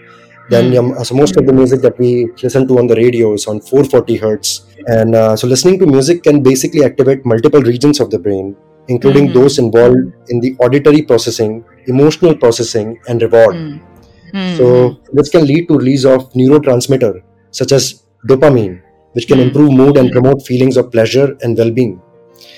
Then 0.50 0.72
Hmm. 0.74 0.92
um, 0.98 1.04
so 1.04 1.16
most 1.16 1.38
of 1.38 1.46
the 1.46 1.54
music 1.54 1.82
that 1.82 1.98
we 1.98 2.28
listen 2.44 2.68
to 2.68 2.78
on 2.80 2.88
the 2.88 2.96
radio 2.96 3.34
is 3.34 3.48
on 3.48 3.62
440 3.62 4.18
hertz, 4.18 4.66
and 4.88 5.16
uh, 5.16 5.36
so 5.36 5.48
listening 5.48 5.80
to 5.80 5.86
music 5.88 6.24
can 6.24 6.44
basically 6.44 6.84
activate 6.84 7.26
multiple 7.26 7.62
regions 7.62 8.00
of 8.00 8.12
the 8.12 8.20
brain, 8.20 8.56
including 8.88 9.28
Mhm. 9.28 9.34
those 9.34 9.58
involved 9.60 10.14
in 10.30 10.40
the 10.40 10.56
auditory 10.60 11.02
processing, 11.02 11.64
emotional 11.88 12.36
processing, 12.36 12.98
and 13.08 13.22
reward. 13.22 13.56
Hmm. 13.56 13.78
Hmm. 14.34 14.56
So 14.58 14.98
this 15.14 15.30
can 15.30 15.46
lead 15.46 15.68
to 15.70 15.78
release 15.78 16.06
of 16.06 16.32
neurotransmitter 16.34 17.14
such 17.52 17.72
as 17.72 18.04
dopamine, 18.28 18.80
which 19.14 19.28
can 19.28 19.38
Hmm. 19.40 19.46
improve 19.48 19.72
mood 19.72 19.98
and 19.98 20.12
promote 20.12 20.46
feelings 20.52 20.78
of 20.78 20.92
pleasure 20.92 21.30
and 21.42 21.58
well-being. 21.58 21.96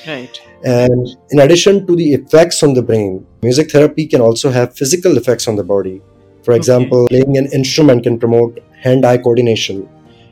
right 0.08 0.40
And 0.64 1.08
in 1.32 1.40
addition 1.40 1.86
to 1.88 1.96
the 1.96 2.06
effects 2.14 2.64
on 2.64 2.74
the 2.74 2.82
brain, 2.82 3.12
music 3.44 3.70
therapy 3.72 4.06
can 4.08 4.22
also 4.22 4.50
have 4.50 4.76
physical 4.80 5.18
effects 5.20 5.48
on 5.48 5.56
the 5.56 5.64
body. 5.64 6.02
For 6.46 6.52
Okay. 6.54 6.58
example, 6.62 7.08
playing 7.12 7.38
an 7.38 7.48
instrument 7.58 8.04
can 8.04 8.18
promote 8.24 8.60
hand-eye 8.86 9.18
coordination. 9.18 9.78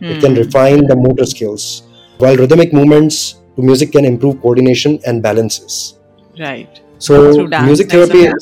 It 0.01 0.19
can 0.23 0.33
Hmm. 0.33 0.41
refine 0.43 0.87
the 0.91 0.95
motor 0.95 1.25
skills, 1.33 1.83
while 2.17 2.35
rhythmic 2.43 2.73
movements 2.73 3.35
to 3.55 3.61
music 3.61 3.91
can 3.91 4.05
improve 4.05 4.41
coordination 4.41 4.99
and 5.05 5.21
balances. 5.21 5.95
right 6.39 6.81
So, 6.97 7.47
dance 7.47 7.65
music 7.67 7.89
therapy 7.89 8.25
a- 8.25 8.33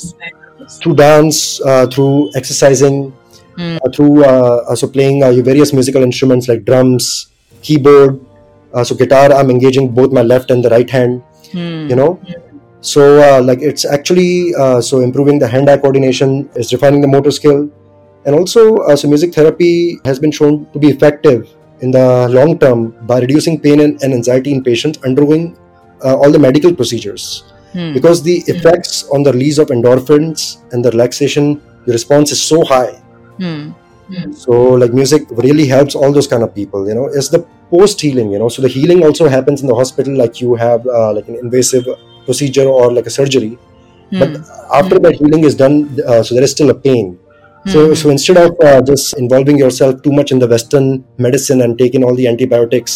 through 0.81 0.95
dance, 0.95 1.59
uh, 1.65 1.87
through 1.87 2.29
exercising, 2.35 3.13
Hmm. 3.57 3.77
uh, 3.85 3.89
through 3.95 4.23
uh, 4.25 4.63
also 4.69 4.87
playing 4.87 5.21
uh, 5.23 5.29
your 5.29 5.43
various 5.43 5.73
musical 5.73 6.01
instruments 6.01 6.47
like 6.47 6.65
drums, 6.65 7.27
keyboard. 7.61 8.19
Uh, 8.73 8.83
so 8.83 8.95
guitar, 8.95 9.31
I'm 9.31 9.51
engaging 9.51 9.89
both 9.93 10.11
my 10.11 10.23
left 10.23 10.49
and 10.49 10.65
the 10.65 10.69
right 10.69 10.89
hand. 10.89 11.21
Hmm. 11.51 11.87
You 11.89 11.95
know, 11.95 12.19
so 12.81 13.21
uh, 13.21 13.41
like 13.41 13.61
it's 13.61 13.85
actually 13.85 14.55
uh, 14.55 14.81
so 14.81 15.01
improving 15.01 15.37
the 15.39 15.47
hand-eye 15.47 15.77
coordination, 15.77 16.49
is 16.55 16.73
refining 16.73 17.01
the 17.01 17.07
motor 17.07 17.29
skill, 17.31 17.69
and 18.25 18.35
also 18.35 18.77
uh, 18.89 18.95
so 18.95 19.07
music 19.07 19.33
therapy 19.33 19.99
has 20.05 20.17
been 20.19 20.31
shown 20.31 20.65
to 20.73 20.79
be 20.79 20.89
effective 20.89 21.47
in 21.83 21.91
the 21.91 22.07
long 22.37 22.57
term 22.63 22.79
by 23.11 23.19
reducing 23.19 23.59
pain 23.59 23.79
and, 23.85 24.01
and 24.03 24.13
anxiety 24.13 24.51
in 24.51 24.63
patients 24.63 24.99
undergoing 25.03 25.57
uh, 26.05 26.15
all 26.17 26.31
the 26.31 26.39
medical 26.49 26.73
procedures. 26.81 27.25
Hmm. 27.77 27.91
because 27.97 28.21
the 28.25 28.35
effects 28.53 28.97
on 29.15 29.23
the 29.25 29.31
release 29.35 29.57
of 29.61 29.69
endorphins 29.75 30.41
and 30.73 30.85
the 30.85 30.91
relaxation 30.95 31.45
the 31.87 31.93
response 31.97 32.31
is 32.35 32.41
so 32.51 32.63
high. 32.71 32.93
Hmm. 34.09 34.31
so 34.43 34.51
like 34.81 34.93
music 34.93 35.23
really 35.45 35.65
helps 35.67 35.95
all 35.95 36.11
those 36.17 36.27
kind 36.27 36.43
of 36.43 36.53
people 36.53 36.87
you 36.87 36.95
know. 36.95 37.05
It's 37.07 37.29
the 37.29 37.41
post 37.71 38.01
healing 38.01 38.31
you 38.31 38.39
know. 38.39 38.49
So 38.49 38.61
the 38.61 38.67
healing 38.67 39.03
also 39.03 39.27
happens 39.27 39.61
in 39.61 39.67
the 39.67 39.75
hospital 39.75 40.15
like 40.15 40.41
you 40.41 40.55
have 40.55 40.85
uh, 40.87 41.13
like 41.13 41.27
an 41.27 41.35
invasive 41.35 41.85
procedure 42.25 42.67
or 42.67 42.91
like 42.93 43.07
a 43.07 43.15
surgery. 43.19 43.57
But 44.19 44.29
Hmm. 44.37 44.43
after 44.79 44.99
the 44.99 45.11
healing 45.19 45.43
is 45.49 45.55
done 45.55 45.75
uh, 46.05 46.21
so 46.21 46.35
there 46.35 46.43
is 46.43 46.51
still 46.51 46.69
a 46.69 46.75
pain 46.87 47.17
so 47.64 47.80
Hmm. 47.80 47.94
so 48.00 48.10
instead 48.10 48.38
of 48.42 48.60
uh, 48.68 48.80
just 48.90 49.16
involving 49.22 49.58
yourself 49.62 49.96
too 50.04 50.12
much 50.18 50.30
in 50.34 50.38
the 50.42 50.48
western 50.52 50.86
medicine 51.26 51.64
and 51.64 51.78
taking 51.80 52.04
all 52.10 52.14
the 52.20 52.28
antibiotics 52.32 52.94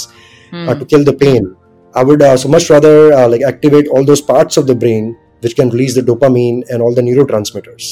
Hmm. 0.52 0.68
uh, 0.68 0.74
to 0.80 0.86
kill 0.92 1.04
the 1.10 1.16
pain 1.24 1.50
i 1.94 2.04
would 2.10 2.22
uh, 2.22 2.36
so 2.36 2.48
much 2.54 2.68
rather 2.70 2.94
uh, 3.18 3.26
like 3.32 3.44
activate 3.50 3.88
all 3.96 4.04
those 4.12 4.22
parts 4.30 4.60
of 4.62 4.66
the 4.70 4.76
brain 4.84 5.10
which 5.44 5.54
can 5.60 5.70
release 5.76 5.94
the 5.98 6.04
dopamine 6.10 6.62
and 6.70 6.86
all 6.86 6.94
the 7.00 7.04
neurotransmitters 7.10 7.90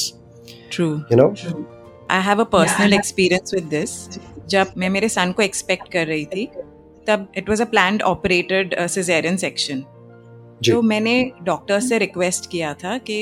True. 0.75 0.93
you 1.13 1.17
know 1.21 1.29
I 2.11 2.21
have 2.23 2.39
a 2.41 2.43
personal 2.53 2.93
experience 2.93 3.53
with 3.53 3.63
this 3.73 3.91
जब 4.49 4.71
मैं 4.77 4.89
मेरे 4.95 5.09
सन 5.09 5.31
को 5.35 5.41
expect 5.43 5.91
कर 5.93 6.05
रही 6.07 6.25
थी 6.33 6.45
तब 7.07 7.27
it 7.37 7.49
was 7.49 7.61
a 7.61 7.65
planned 7.73 8.01
operated 8.09 8.75
caesarean 8.95 9.37
section 9.43 9.83
जी। 10.63 10.71
तो 10.71 10.81
मैंने 10.91 11.13
डॉक्टर 11.45 11.79
से 11.89 11.97
रिक्वेस्ट 12.03 12.49
किया 12.51 12.73
था 12.83 12.97
कि 13.09 13.19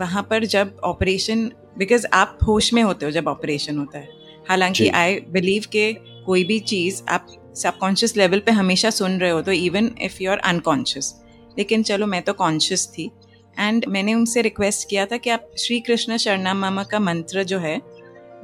वहाँ 0.00 0.22
पर 0.30 0.44
जब 0.54 0.74
ऑपरेशन 0.84 1.50
बिकॉज़ 1.79 2.05
आप 2.13 2.37
होश 2.47 2.71
में 2.73 2.81
होते 2.83 3.05
हो 3.05 3.11
जब 3.11 3.27
ऑपरेशन 3.27 3.77
होता 3.77 3.99
है। 3.99 4.09
हालाँकि 4.49 4.87
आई 4.89 5.19
बिलीव 5.29 5.63
के 5.71 5.91
कोई 6.25 6.43
भी 6.43 6.59
चीज़ 6.61 7.01
आप 7.09 7.27
सबकॉन्शियस 7.55 8.15
लेवल 8.17 8.39
पे 8.39 8.51
हमेशा 8.51 8.89
सुन 8.89 9.19
रहे 9.19 9.29
हो 9.29 9.41
तो 9.41 9.51
even 9.51 9.91
if 10.01 10.21
you 10.23 10.31
are 10.31 10.37
unconscious 10.45 11.13
लेकिन 11.57 11.83
चलो 11.83 12.05
मैं 12.07 12.21
तो 12.21 12.33
कॉन्शियस 12.33 12.87
थी। 12.87 13.09
एंड 13.57 13.85
मैंने 13.87 14.13
उनसे 14.13 14.41
रिक्वेस्ट 14.41 14.87
किया 14.89 15.05
था 15.05 15.17
कि 15.17 15.29
आप 15.29 15.49
श्री 15.59 15.79
कृष्ण 15.79 16.17
शरणा 16.17 16.53
मामा 16.53 16.83
का 16.83 16.99
मंत्र 16.99 17.43
जो 17.43 17.59
है 17.59 17.75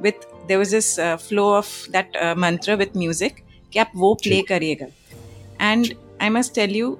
with 0.02 0.26
there 0.48 0.58
was 0.58 0.74
this 0.74 0.94
flow 1.00 1.44
of 1.50 1.68
that 1.90 2.16
मंत्र 2.38 2.74
विथ 2.76 2.96
म्यूज़िक 2.96 3.36
कि 3.72 3.78
आप 3.78 3.92
वो 3.96 4.12
प्ले 4.14 4.40
करिएगा। 4.42 4.86
And 5.62 5.92
I 6.22 6.28
must 6.28 6.54
tell 6.54 6.76
you 6.76 6.96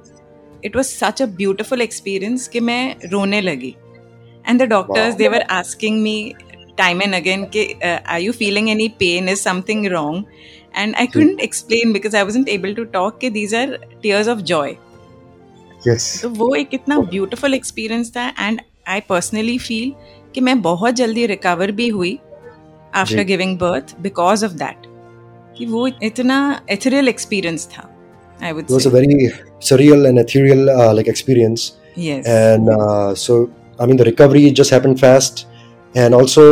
it 0.64 0.76
was 0.76 0.86
such 0.88 1.22
a 1.22 1.26
beautiful 1.36 1.82
experience 1.82 2.48
कि 2.48 2.60
मैं 2.60 3.08
रोने 3.10 3.40
लगी। 3.40 3.74
And 4.47 4.61
the 4.61 4.67
doctors 4.69 5.15
they 5.15 5.27
were 5.27 5.41
asking 5.59 6.01
me 6.01 6.33
time 6.77 7.01
and 7.05 7.15
again 7.15 7.41
uh, 7.87 7.99
are 8.13 8.19
you 8.19 8.33
feeling 8.33 8.69
any 8.73 8.85
pain 9.01 9.27
is 9.31 9.41
something 9.47 9.81
wrong 9.93 10.19
and 10.73 10.95
i 11.01 11.05
couldn't 11.15 11.41
explain 11.47 11.91
because 11.95 12.15
i 12.19 12.23
wasn't 12.29 12.51
able 12.53 12.75
to 12.77 12.85
talk 12.93 13.19
कि 13.21 13.31
these 13.37 13.53
are 13.61 13.67
tears 14.05 14.29
of 14.33 14.43
joy 14.51 14.69
yes 15.87 16.07
तो 16.21 16.29
वो 16.39 16.53
एक 16.55 16.73
इतना 16.73 16.99
beautiful 17.11 17.53
experience 17.53 18.11
था 18.15 18.27
and 18.39 18.61
I 18.89 18.99
personally 19.09 19.57
feel 19.67 19.91
कि 20.35 20.41
मैं 20.47 20.61
बहुत 20.61 20.95
जल्दी 20.95 21.25
रिकवर 21.33 21.71
भी 21.79 21.87
हुई 21.99 22.17
after 23.03 23.23
giving 23.23 23.57
birth 23.59 23.95
because 24.01 24.43
of 24.43 24.51
that 24.63 24.87
कि 25.57 25.65
वो 25.65 25.87
इतना 26.03 26.39
एथरियल 26.71 27.09
एक्सपीरियंस 27.09 27.67
था 27.73 27.87
I 28.39 28.51
would 28.53 28.69
it 28.69 28.73
was 28.73 28.83
say. 28.83 28.89
a 28.89 28.93
very 28.93 29.31
surreal 29.59 30.07
and 30.09 30.19
ethereal 30.19 30.69
uh, 30.75 30.93
like 30.93 31.09
experience 31.11 31.65
yes 31.95 32.29
and 32.35 32.69
uh, 32.75 33.13
so 33.23 33.35
i 33.79 33.85
mean 33.91 33.97
the 34.01 34.07
recovery 34.11 34.43
just 34.61 34.71
happened 34.77 34.99
fast 35.05 35.45
and 35.95 36.13
also 36.19 36.43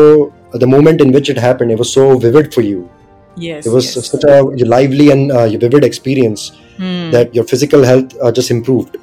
the 0.63 0.69
moment 0.75 1.01
in 1.05 1.11
which 1.17 1.29
it 1.33 1.37
happened 1.47 1.71
it 1.77 1.79
was 1.83 1.91
so 1.99 2.05
vivid 2.25 2.53
for 2.57 2.63
you 2.69 2.79
yes 3.47 3.65
it 3.67 3.73
was 3.77 3.85
yes. 3.95 4.07
such 4.13 4.25
a 4.31 4.65
lively 4.75 5.07
and 5.17 5.31
uh, 5.39 5.45
vivid 5.67 5.83
experience 5.91 6.49
Hmm. 6.81 7.07
that 7.13 7.33
your 7.37 7.43
physical 7.47 7.81
health 7.85 8.13
uh, 8.25 8.29
just 8.37 8.51
improved 8.53 8.93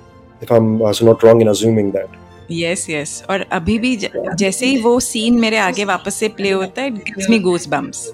if 0.44 0.50
i'm 0.58 0.68
uh, 0.82 0.92
so 0.98 1.06
not 1.08 1.22
wrong 1.26 1.42
in 1.46 1.48
assuming 1.56 1.90
that 1.98 2.22
yes 2.50 2.88
yes 2.90 3.12
और 3.30 3.40
अभी 3.52 3.78
भी 3.84 3.94
ज- 4.02 4.08
जैसे 4.40 4.66
ही 4.66 4.76
वो 4.82 4.98
scene 5.06 5.38
मेरे 5.40 5.56
आगे 5.58 5.84
वापस 5.84 6.14
से 6.22 6.28
प्ले 6.40 6.50
होता 6.50 6.82
है 6.82 6.88
it 6.88 6.98
gives 7.08 7.28
me 7.30 7.38
goose 7.46 7.66
bumps 7.68 8.04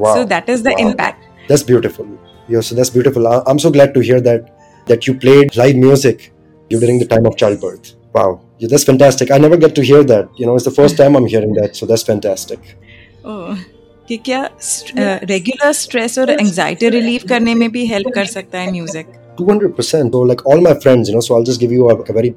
wow 0.00 0.14
so 0.16 0.24
that 0.32 0.50
is 0.50 0.62
the 0.62 0.72
Wow. 0.72 0.80
Impact 0.86 1.48
that's 1.50 1.64
beautiful 1.70 2.06
yeah 2.54 2.64
so 2.68 2.76
that's 2.80 2.92
beautiful 2.98 3.26
I- 3.32 3.40
i'm 3.52 3.60
so 3.64 3.72
glad 3.78 3.94
to 3.96 4.04
hear 4.08 4.20
that 4.28 4.46
that 4.90 5.08
you 5.08 5.14
played 5.24 5.56
live 5.62 5.80
music 5.86 6.22
during 6.74 7.02
the 7.02 7.08
time 7.14 7.28
of 7.32 7.36
childbirth 7.42 7.90
wow 8.18 8.28
yeah, 8.58 8.68
that's 8.72 8.84
fantastic 8.90 9.30
i 9.36 9.38
never 9.44 9.58
get 9.64 9.74
to 9.80 9.84
hear 9.90 10.02
that 10.12 10.28
you 10.42 10.46
know 10.46 10.54
it's 10.60 10.68
the 10.70 10.76
first 10.80 10.96
time 11.02 11.16
i'm 11.20 11.26
hearing 11.34 11.54
that 11.60 11.76
so 11.82 11.86
that's 11.92 12.06
fantastic 12.12 12.72
कि 14.08 14.16
क्या 14.28 14.40
regular 15.30 15.72
stress 15.80 16.18
और 16.18 16.30
anxiety 16.30 16.88
relieve 16.94 17.20
करने 17.28 17.54
में 17.54 17.70
भी 17.72 17.86
help 17.86 18.10
कर 18.14 18.24
सकता 18.36 18.58
है 18.58 18.70
music 18.72 19.06
200% 19.40 20.14
so 20.14 20.22
like 20.30 20.42
all 20.52 20.62
my 20.64 20.72
friends 20.84 21.10
you 21.10 21.14
know 21.16 21.22
so 21.26 21.36
i'll 21.36 21.46
just 21.50 21.60
give 21.64 21.70
you 21.76 21.86
a, 21.92 21.94
a 21.94 22.16
very 22.16 22.30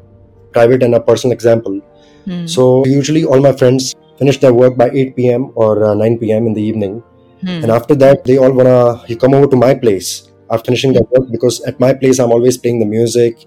private 0.58 0.86
and 0.88 0.98
a 1.00 1.02
personal 1.10 1.36
example 1.38 1.80
Hmm. 2.28 2.46
so 2.52 2.64
usually 2.92 3.22
all 3.34 3.42
my 3.46 3.52
friends 3.58 3.88
finish 4.20 4.38
their 4.44 4.54
work 4.60 4.78
by 4.78 4.86
8 5.02 5.10
p.m 5.18 5.44
or 5.64 5.74
uh, 5.90 5.94
9 6.04 6.16
p.m 6.22 6.48
in 6.52 6.56
the 6.60 6.64
evening 6.70 6.96
Hmm. 7.42 7.58
and 7.64 7.74
after 7.80 7.96
that 8.04 8.24
they 8.30 8.38
all 8.46 8.54
wanna 8.60 8.78
you 9.10 9.18
come 9.24 9.36
over 9.40 9.50
to 9.56 9.58
my 9.64 9.74
place 9.84 10.08
after 10.56 10.68
finishing 10.72 10.96
their 10.98 11.06
work 11.16 11.28
because 11.36 11.60
at 11.72 11.84
my 11.86 11.92
place 12.04 12.22
i'm 12.26 12.34
always 12.38 12.58
playing 12.64 12.80
the 12.84 12.88
music 12.94 13.44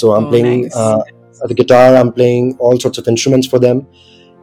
so 0.00 0.10
i'm 0.16 0.26
Oh, 0.26 0.30
playing 0.32 0.62
nice. 0.62 0.78
uh, 0.84 0.98
the 1.50 1.56
guitar 1.62 1.86
i'm 1.96 2.10
playing 2.18 2.46
all 2.66 2.78
sorts 2.84 2.98
of 3.00 3.08
instruments 3.14 3.46
for 3.54 3.58
them 3.64 3.80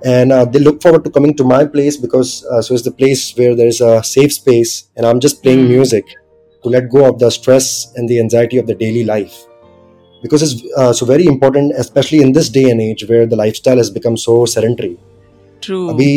and 0.01 0.31
uh, 0.31 0.43
they 0.53 0.59
look 0.59 0.81
forward 0.83 1.03
to 1.05 1.11
coming 1.15 1.33
to 1.39 1.45
my 1.53 1.61
place 1.75 1.95
because 2.05 2.31
uh, 2.51 2.61
so 2.65 2.73
it's 2.75 2.85
the 2.89 2.95
place 2.99 3.21
where 3.39 3.55
there 3.61 3.71
is 3.73 3.79
a 3.91 3.93
safe 4.09 4.33
space 4.41 4.73
and 4.97 5.05
i'm 5.11 5.19
just 5.25 5.41
playing 5.45 5.63
Hmm. 5.65 5.71
music 5.77 6.05
to 6.63 6.69
let 6.75 6.85
go 6.95 7.01
of 7.11 7.15
the 7.23 7.29
stress 7.37 7.67
and 7.95 8.13
the 8.13 8.19
anxiety 8.25 8.59
of 8.63 8.67
the 8.71 8.75
daily 8.83 9.03
life 9.13 9.33
because 10.23 10.43
it's 10.47 10.57
uh, 10.81 10.91
so 10.99 11.05
very 11.13 11.25
important 11.33 11.73
especially 11.85 12.21
in 12.27 12.31
this 12.37 12.49
day 12.59 12.65
and 12.73 12.85
age 12.87 13.05
where 13.09 13.25
the 13.33 13.39
lifestyle 13.43 13.81
has 13.83 13.91
become 13.99 14.17
so 14.27 14.35
sedentary 14.57 14.93
true 15.63 15.77
अभी 15.89 16.07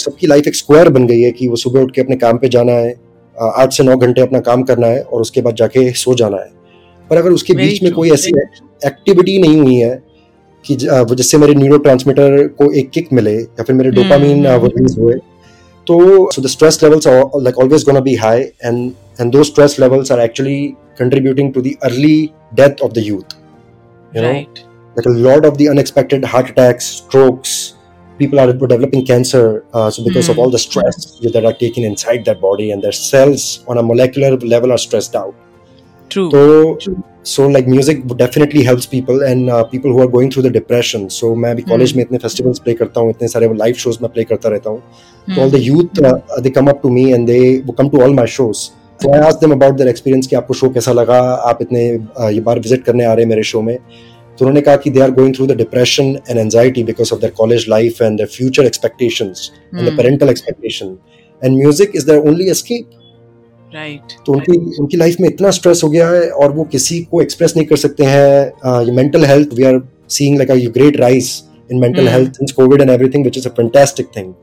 सबकी 0.00 0.26
life 0.26 0.46
एक 0.48 0.54
square 0.56 0.88
बन 0.96 1.06
गई 1.06 1.20
है 1.20 1.30
कि 1.38 1.46
वो 1.48 1.56
सुबह 1.62 1.80
उठ 1.82 1.94
के 1.94 2.00
अपने 2.00 2.16
काम 2.24 2.36
पे 2.38 2.48
जाना 2.56 2.72
है 2.72 2.90
आ, 3.36 3.46
आठ 3.62 3.72
से 3.72 3.82
नौ 3.84 3.96
घंटे 4.06 4.20
अपना 4.22 4.40
काम 4.48 4.62
करना 4.70 4.86
है 4.86 5.02
और 5.02 5.20
उसके 5.20 5.40
बाद 5.46 5.54
जाके 5.60 5.90
सो 6.02 6.14
जाना 6.20 6.36
है 6.42 6.50
पर 7.10 7.16
अगर 7.16 7.32
उसके 7.38 7.52
Very 7.52 7.66
बीच 7.68 7.82
में 7.82 7.88
true. 7.90 7.96
कोई 7.96 8.10
ऐसी 8.12 8.32
एक्टिविटी 8.86 9.38
नहीं 9.42 9.60
हुई 9.60 9.74
है 9.76 9.92
कि 10.65 10.75
जिससे 10.75 11.37
मेरे 11.37 11.53
न्यूरो 11.55 11.79
को 12.57 12.71
एक 12.73 12.89
किक 12.89 13.11
मिले 13.13 13.35
या 13.35 13.63
फिर 13.63 13.75
मेरे 13.75 13.91
डोपामीन 13.91 14.45
हम्म। 14.45 14.65
रिलीज़ 14.67 14.99
हुए 14.99 15.13
तो 15.87 15.99
so 16.31 16.41
the 16.41 16.47
stress 16.47 16.79
levels 16.83 17.07
like 17.07 17.59
always 17.59 17.83
gonna 17.85 17.99
be 17.99 18.15
high 18.17 18.41
and 18.41 18.91
and 19.21 19.31
though 19.31 19.43
stress 19.43 19.79
levels 19.79 20.11
are 20.11 20.19
actually 20.21 20.59
contributing 20.99 21.53
to 21.53 21.61
the 21.61 21.73
early 21.83 22.29
death 22.55 22.81
of 22.83 22.91
the 22.91 23.03
youth 23.05 23.35
you 24.13 24.21
like 24.21 24.59
a 24.97 25.11
lot 25.17 25.45
of 25.45 25.57
the 25.57 25.67
unexpected 25.69 26.25
heart 26.25 26.49
attacks 26.49 26.91
strokes 26.97 27.57
people 28.19 28.39
are 28.39 28.51
developing 28.53 29.05
cancer 29.07 29.61
so 29.75 30.03
because 30.03 30.31
of 30.31 30.39
all 30.39 30.51
the 30.53 30.57
stress 30.59 31.19
that 31.23 31.45
are 31.45 31.51
taking 31.59 31.85
inside 31.85 32.23
that 32.25 32.39
body 32.41 32.69
and 32.69 32.81
their 32.81 32.93
cells 32.93 33.47
on 33.69 33.77
a 33.77 33.81
molecular 33.83 34.39
level 34.45 34.71
are 34.71 34.77
stressed 34.79 35.15
out 35.15 35.48
true 36.11 36.29
So, 36.33 36.77
so 37.29 37.47
like 37.53 37.67
music 37.67 37.99
definitely 38.19 38.61
helps 38.63 38.85
people 38.91 39.23
and 39.23 39.49
uh, 39.49 39.63
people 39.71 39.91
who 39.93 40.01
are 40.03 40.07
going 40.07 40.29
through 40.31 40.43
the 40.43 40.51
depression. 40.53 41.07
So 41.15 41.33
मैं 41.35 41.51
अभी 41.51 41.61
college 41.61 41.95
में 41.95 42.03
इतने 42.03 42.17
festivals 42.17 42.59
play 42.59 42.73
करता 42.73 43.01
हूँ 43.01 43.09
इतने 43.09 43.27
सारे 43.27 43.53
live 43.53 43.75
shows 43.83 43.97
में 44.01 44.11
play 44.13 44.23
करता 44.23 44.49
रहता 44.49 44.69
हूँ। 44.69 44.79
तो 45.27 45.41
all 45.41 45.51
the 45.55 45.61
youth 45.65 46.01
uh, 46.09 46.41
they 46.45 46.53
come 46.57 46.71
up 46.73 46.81
to 46.83 46.91
me 46.97 47.05
and 47.17 47.31
they 47.31 47.41
come 47.79 47.89
to 47.95 48.01
all 48.03 48.15
my 48.21 48.25
shows. 48.37 48.63
So 49.01 49.13
I 49.15 49.19
ask 49.29 49.43
them 49.45 49.55
about 49.57 49.77
their 49.81 49.89
experience 49.93 50.27
कि 50.27 50.35
आपको 50.35 50.53
शो 50.53 50.69
कैसा 50.77 50.91
लगा? 50.91 51.19
आप 51.51 51.61
इतने 51.61 51.83
uh, 51.97 52.31
ये 52.33 52.39
बार 52.47 52.59
विज़िट 52.59 52.83
करने 52.83 53.05
आ 53.05 53.13
रहे 53.13 53.23
हैं 53.23 53.29
मेरे 53.29 53.43
शो 53.51 53.61
में। 53.61 53.77
तो 54.39 54.45
उन्होंने 54.45 54.61
कहा 54.61 54.75
कि 54.75 54.89
they 54.89 54.99
are 55.01 55.11
going 55.11 55.33
through 55.35 55.45
the 55.47 55.55
depression 55.57 56.15
and 56.29 56.37
anxiety 56.39 56.83
because 56.83 57.13
of 57.13 57.19
their 57.21 57.33
college 57.37 57.65
life 57.69 58.01
and 58.01 58.17
their 58.17 58.29
future 58.35 58.65
expectations 58.65 59.51
and 59.75 59.89
the 59.89 59.95
parental 59.97 60.29
expectation 60.29 60.97
and 61.43 61.57
music 61.57 61.91
is 61.95 62.05
their 62.05 62.27
only 62.29 62.49
escape 62.49 62.89
right 63.73 64.13
तो 64.25 64.33
उनकी 64.33 64.57
उनकी 64.81 64.97
लाइफ 64.97 65.15
में 65.21 65.27
इतना 65.29 65.49
स्ट्रेस 65.51 65.81
हो 65.83 65.89
गया 65.89 66.07
है 66.09 66.29
और 66.31 66.51
वो 66.51 66.63
किसी 66.71 66.99
को 67.11 67.21
एक्सप्रेस 67.21 67.53
नहीं 67.57 67.65
कर 67.67 67.77
सकते 67.77 68.03
हैं। 68.03 68.83
ये 68.85 68.91
mental 68.91 69.25
health 69.25 69.53
we 69.53 69.63
are 69.63 69.81
seeing 70.09 70.37
like 70.37 70.51
a 70.51 70.55
great 70.73 70.97
rise 70.99 71.31
in 71.71 71.79
mental 71.79 72.07
health 72.07 72.33
since 72.33 72.51
Covid 72.51 72.81
and 72.81 72.89
everything 72.89 73.23
which 73.23 73.37
is 73.37 73.47
a 73.47 73.51
fantastic 73.51 74.07
thing 74.15 74.33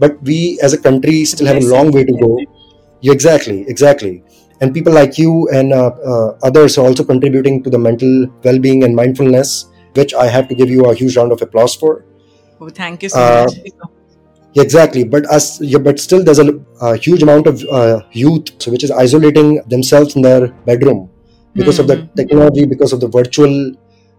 but 0.00 0.16
we 0.24 0.38
as 0.64 0.74
a 0.74 0.78
country 0.84 1.24
still 1.26 1.48
have 1.48 1.56
a 1.56 1.68
long 1.68 1.94
way 1.94 2.04
to 2.04 2.16
go 2.16 2.36
you 3.02 3.12
exactly 3.12 3.58
exactly 3.70 4.20
and 4.60 4.72
people 4.74 4.94
like 4.94 5.20
you 5.20 5.46
and 5.54 5.72
others 5.72 6.78
are 6.78 6.86
also 6.86 7.04
contributing 7.04 7.62
to 7.64 7.70
the 7.70 7.84
mental 7.88 8.26
wellbeing 8.46 8.84
and 8.84 8.94
mindfulness 8.96 9.64
which 9.96 10.14
I 10.14 10.28
have 10.28 10.44
to 10.44 10.64
give 10.64 10.72
you 10.72 10.84
a 10.84 10.92
huge 10.92 11.16
round 11.16 11.32
of 11.32 11.44
applause 11.44 11.76
for 11.80 12.02
oh 12.60 12.68
thank 12.80 13.04
you 13.04 13.08
so 13.08 13.44
much 13.44 13.60
exactly. 14.60 15.04
But 15.04 15.26
us, 15.26 15.60
yeah, 15.60 15.78
but 15.78 15.98
still, 15.98 16.22
there's 16.22 16.38
a, 16.38 16.52
a 16.80 16.96
huge 16.96 17.22
amount 17.22 17.46
of 17.46 17.62
uh, 17.70 18.00
youth, 18.12 18.48
so 18.58 18.70
which 18.70 18.84
is 18.84 18.90
isolating 18.90 19.62
themselves 19.68 20.14
in 20.16 20.22
their 20.22 20.48
bedroom 20.66 21.08
because 21.54 21.78
of 21.78 21.86
the 21.86 21.96
Mhm. 21.96 22.14
technology, 22.16 22.64
because 22.66 22.92
of 22.92 23.00
the 23.00 23.08
virtual, 23.08 23.72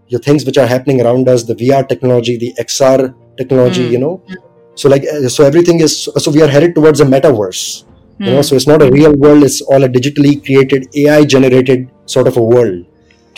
your 0.08 0.20
things 0.20 0.44
which 0.44 0.58
are 0.58 0.66
happening 0.66 1.00
around 1.00 1.28
us, 1.28 1.44
the 1.44 1.54
VR 1.54 1.82
technology, 1.82 2.36
the 2.36 2.52
XR 2.58 3.14
technology. 3.38 3.86
Mm. 3.88 3.92
You 3.92 3.98
know, 3.98 4.22
so 4.74 4.88
like, 4.88 5.04
uh, 5.06 5.28
so 5.28 5.44
everything 5.44 5.80
is 5.80 6.08
so 6.24 6.30
we 6.30 6.42
are 6.42 6.48
headed 6.48 6.74
towards 6.74 7.00
a 7.00 7.04
metaverse. 7.16 7.84
you 8.24 8.30
know 8.30 8.36
Hmm. 8.42 8.46
so 8.48 8.54
it's 8.58 8.66
not 8.70 8.80
a 8.84 8.88
real 8.96 9.12
world 9.22 9.42
it's 9.46 9.56
all 9.72 9.82
a 9.86 9.88
digitally 9.94 10.32
created 10.46 10.82
ai 11.00 11.24
generated 11.32 11.80
sort 12.12 12.28
of 12.30 12.36
a 12.42 12.44
world 12.50 12.76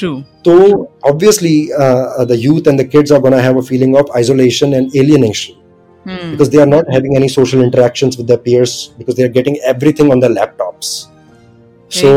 true 0.01 0.17
so 0.49 0.55
obviously 1.11 1.55
uh, 1.85 2.25
the 2.33 2.37
youth 2.43 2.67
and 2.73 2.79
the 2.83 2.85
kids 2.95 3.11
are 3.15 3.21
going 3.27 3.37
to 3.37 3.41
have 3.47 3.57
a 3.63 3.63
feeling 3.71 3.95
of 4.01 4.11
isolation 4.21 4.75
and 4.81 4.95
alienation 5.03 5.57
because 6.32 6.50
they 6.50 6.62
are 6.62 6.72
not 6.74 6.86
having 6.92 7.16
any 7.16 7.28
social 7.28 7.62
interactions 7.62 8.18
with 8.18 8.28
their 8.28 8.38
peers 8.38 8.74
because 8.98 9.16
they 9.16 9.24
are 9.24 9.34
getting 9.40 9.58
everything 9.72 10.12
on 10.12 10.20
their 10.20 10.34
laptops 10.38 10.92
so 11.90 12.12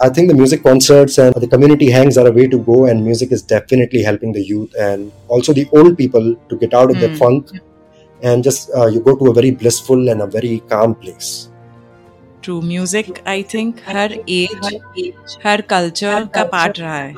i 0.00 0.08
think 0.08 0.28
the 0.32 0.34
music 0.34 0.62
concerts 0.62 1.18
and 1.18 1.34
the 1.44 1.50
community 1.54 1.90
hangs 1.90 2.18
are 2.20 2.26
a 2.26 2.32
way 2.38 2.46
to 2.54 2.58
go 2.70 2.86
and 2.86 3.04
music 3.04 3.32
is 3.36 3.42
definitely 3.42 4.02
helping 4.02 4.32
the 4.32 4.44
youth 4.50 4.74
and 4.88 5.12
also 5.28 5.52
the 5.52 5.66
old 5.72 5.96
people 5.98 6.34
to 6.48 6.56
get 6.56 6.74
out 6.74 6.90
of 6.90 6.98
their 7.00 7.10
Hmm. 7.10 7.20
funk 7.22 7.52
and 8.22 8.42
just 8.48 8.70
uh, 8.76 8.86
you 8.86 9.00
go 9.00 9.14
to 9.16 9.30
a 9.30 9.34
very 9.34 9.50
blissful 9.62 10.08
and 10.08 10.20
a 10.22 10.26
very 10.38 10.56
calm 10.74 10.94
place 11.04 11.30
true 12.42 12.60
music 12.62 13.06
I 13.28 13.42
think 13.54 13.76
her 13.86 14.12
as 14.30 15.38
her 15.44 15.60
culture 15.70 16.28
का 16.34 16.44
part 16.52 16.78
रहा 16.80 16.96
है 16.96 17.14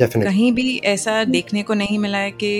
definitely 0.00 0.24
कहीं 0.24 0.52
भी 0.52 0.66
ऐसा 0.92 1.22
देखने 1.24 1.62
को 1.70 1.74
नहीं 1.74 1.98
मिला 1.98 2.18
है 2.18 2.30
कि 2.42 2.52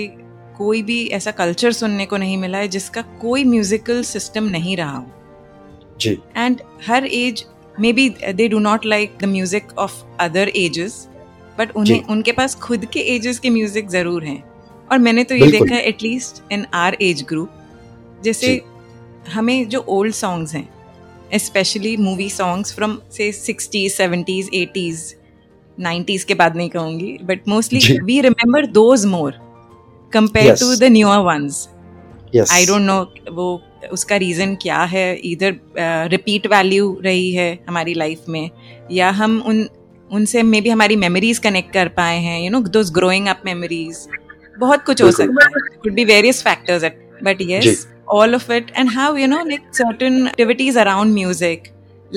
कोई 0.58 0.82
भी 0.82 1.06
ऐसा 1.08 1.30
कल्चर 1.32 1.72
सुनने 1.72 2.06
को 2.06 2.16
नहीं 2.16 2.36
मिला 2.36 2.58
है 2.58 2.68
जिसका 2.68 3.02
कोई 3.20 3.44
म्यूजिकल 3.44 4.02
सिस्टम 4.04 4.44
नहीं 4.50 4.76
रहा 4.76 4.96
हो। 4.96 5.06
जी। 6.00 6.18
And 6.36 6.60
her 6.86 7.06
age 7.06 7.44
maybe 7.92 8.08
they 8.10 8.48
do 8.48 8.58
not 8.58 8.86
like 8.86 9.16
the 9.20 9.24
music 9.26 9.72
of 9.78 10.02
other 10.20 10.52
ages 10.56 11.06
but 11.58 11.76
उन्हें 11.76 12.04
उनके 12.04 12.32
पास 12.32 12.54
खुद 12.56 12.84
के 12.84 13.00
एजेस 13.14 13.38
के 13.38 13.50
म्यूज़िक 13.50 13.88
ज़रूर 13.88 14.24
हैं। 14.24 14.42
और 14.90 14.98
मैंने 14.98 15.24
तो 15.24 15.34
ये 15.34 15.50
देखा 15.50 15.74
है 15.74 15.82
at least 15.82 16.42
in 16.52 16.66
our 16.74 16.96
age 17.02 17.24
group 17.28 18.20
जैसे 18.24 18.60
हमें 19.32 19.68
जो 19.68 19.84
ओल्ड 19.88 20.14
सॉन्ग्स 20.14 20.54
हैं 20.54 21.38
स्पेशली 21.38 21.96
मूवी 21.96 22.28
सॉन्ग्स 22.30 22.74
फ्रॉम 22.74 22.98
से 23.12 23.30
सिक्सटीज 23.32 23.92
सेवेंटीज 23.92 24.50
एटीज 24.54 25.14
नाइन्टीज 25.78 26.24
के 26.24 26.34
बाद 26.34 26.56
नहीं 26.56 26.70
कहूँगी 26.70 27.18
but 27.22 27.48
mostly 27.48 27.98
we 27.98 28.20
remember 28.20 28.66
those 28.72 29.04
more 29.06 29.34
compare 30.12 30.54
to 30.54 30.74
the 30.76 30.84
newer 30.92 31.18
ones 31.26 31.68
I 32.52 32.66
don't 32.66 32.82
know 32.82 33.00
वो 33.32 33.48
उसका 33.92 34.16
रीज़न 34.16 34.54
क्या 34.62 34.78
है? 34.82 35.14
इधर 35.16 35.56
रिपीट 36.10 36.46
वैल्यू 36.46 36.96
रही 37.04 37.32
है 37.32 37.58
हमारी 37.68 37.94
लाइफ 37.94 38.24
में। 38.28 38.50
या 38.92 39.10
हम 39.10 39.42
उन 39.46 39.68
उनसे 40.10 40.42
मे 40.42 40.60
बी 40.60 40.70
हमारी 40.70 40.96
मेमोरीज 40.96 41.38
कनेक्ट 41.38 41.72
कर 41.72 41.88
पाए 41.98 42.18
हैं 42.20 42.40
you 42.40 42.50
know 42.50 42.60
those 42.76 42.90
growing 42.92 43.28
up 43.28 43.42
memories 43.44 44.06
बहुत 44.58 44.84
कुछ 44.86 45.02
हो 45.02 45.10
सकता 45.10 45.46
है। 45.46 45.76
Could 45.82 45.94
be 45.94 46.04
various 46.04 46.42
factors 46.42 46.84
but 47.24 47.36
yes 47.40 47.86
all 48.12 48.34
of 48.36 48.44
it 48.56 48.68
and 48.80 48.90
how 48.92 49.06
you 49.20 49.26
know 49.30 49.38
like 49.48 49.64
certain 49.78 50.14
activities 50.28 50.76
around 50.82 51.14
music 51.16 51.66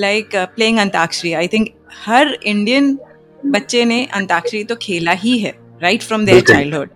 like 0.04 0.36
uh, 0.40 0.44
playing 0.54 0.78
antakshari 0.84 1.32
i 1.40 1.48
think 1.54 1.68
हर 2.06 2.38
Indian 2.44 2.98
बच्चे 3.46 3.84
ने 3.84 3.98
अंताक्षरी 4.12 4.62
तो 4.64 4.76
खेला 4.82 5.12
ही 5.12 5.36
है 5.38 5.52
right 5.82 6.02
from 6.02 6.24
their 6.26 6.40
childhood 6.40 6.88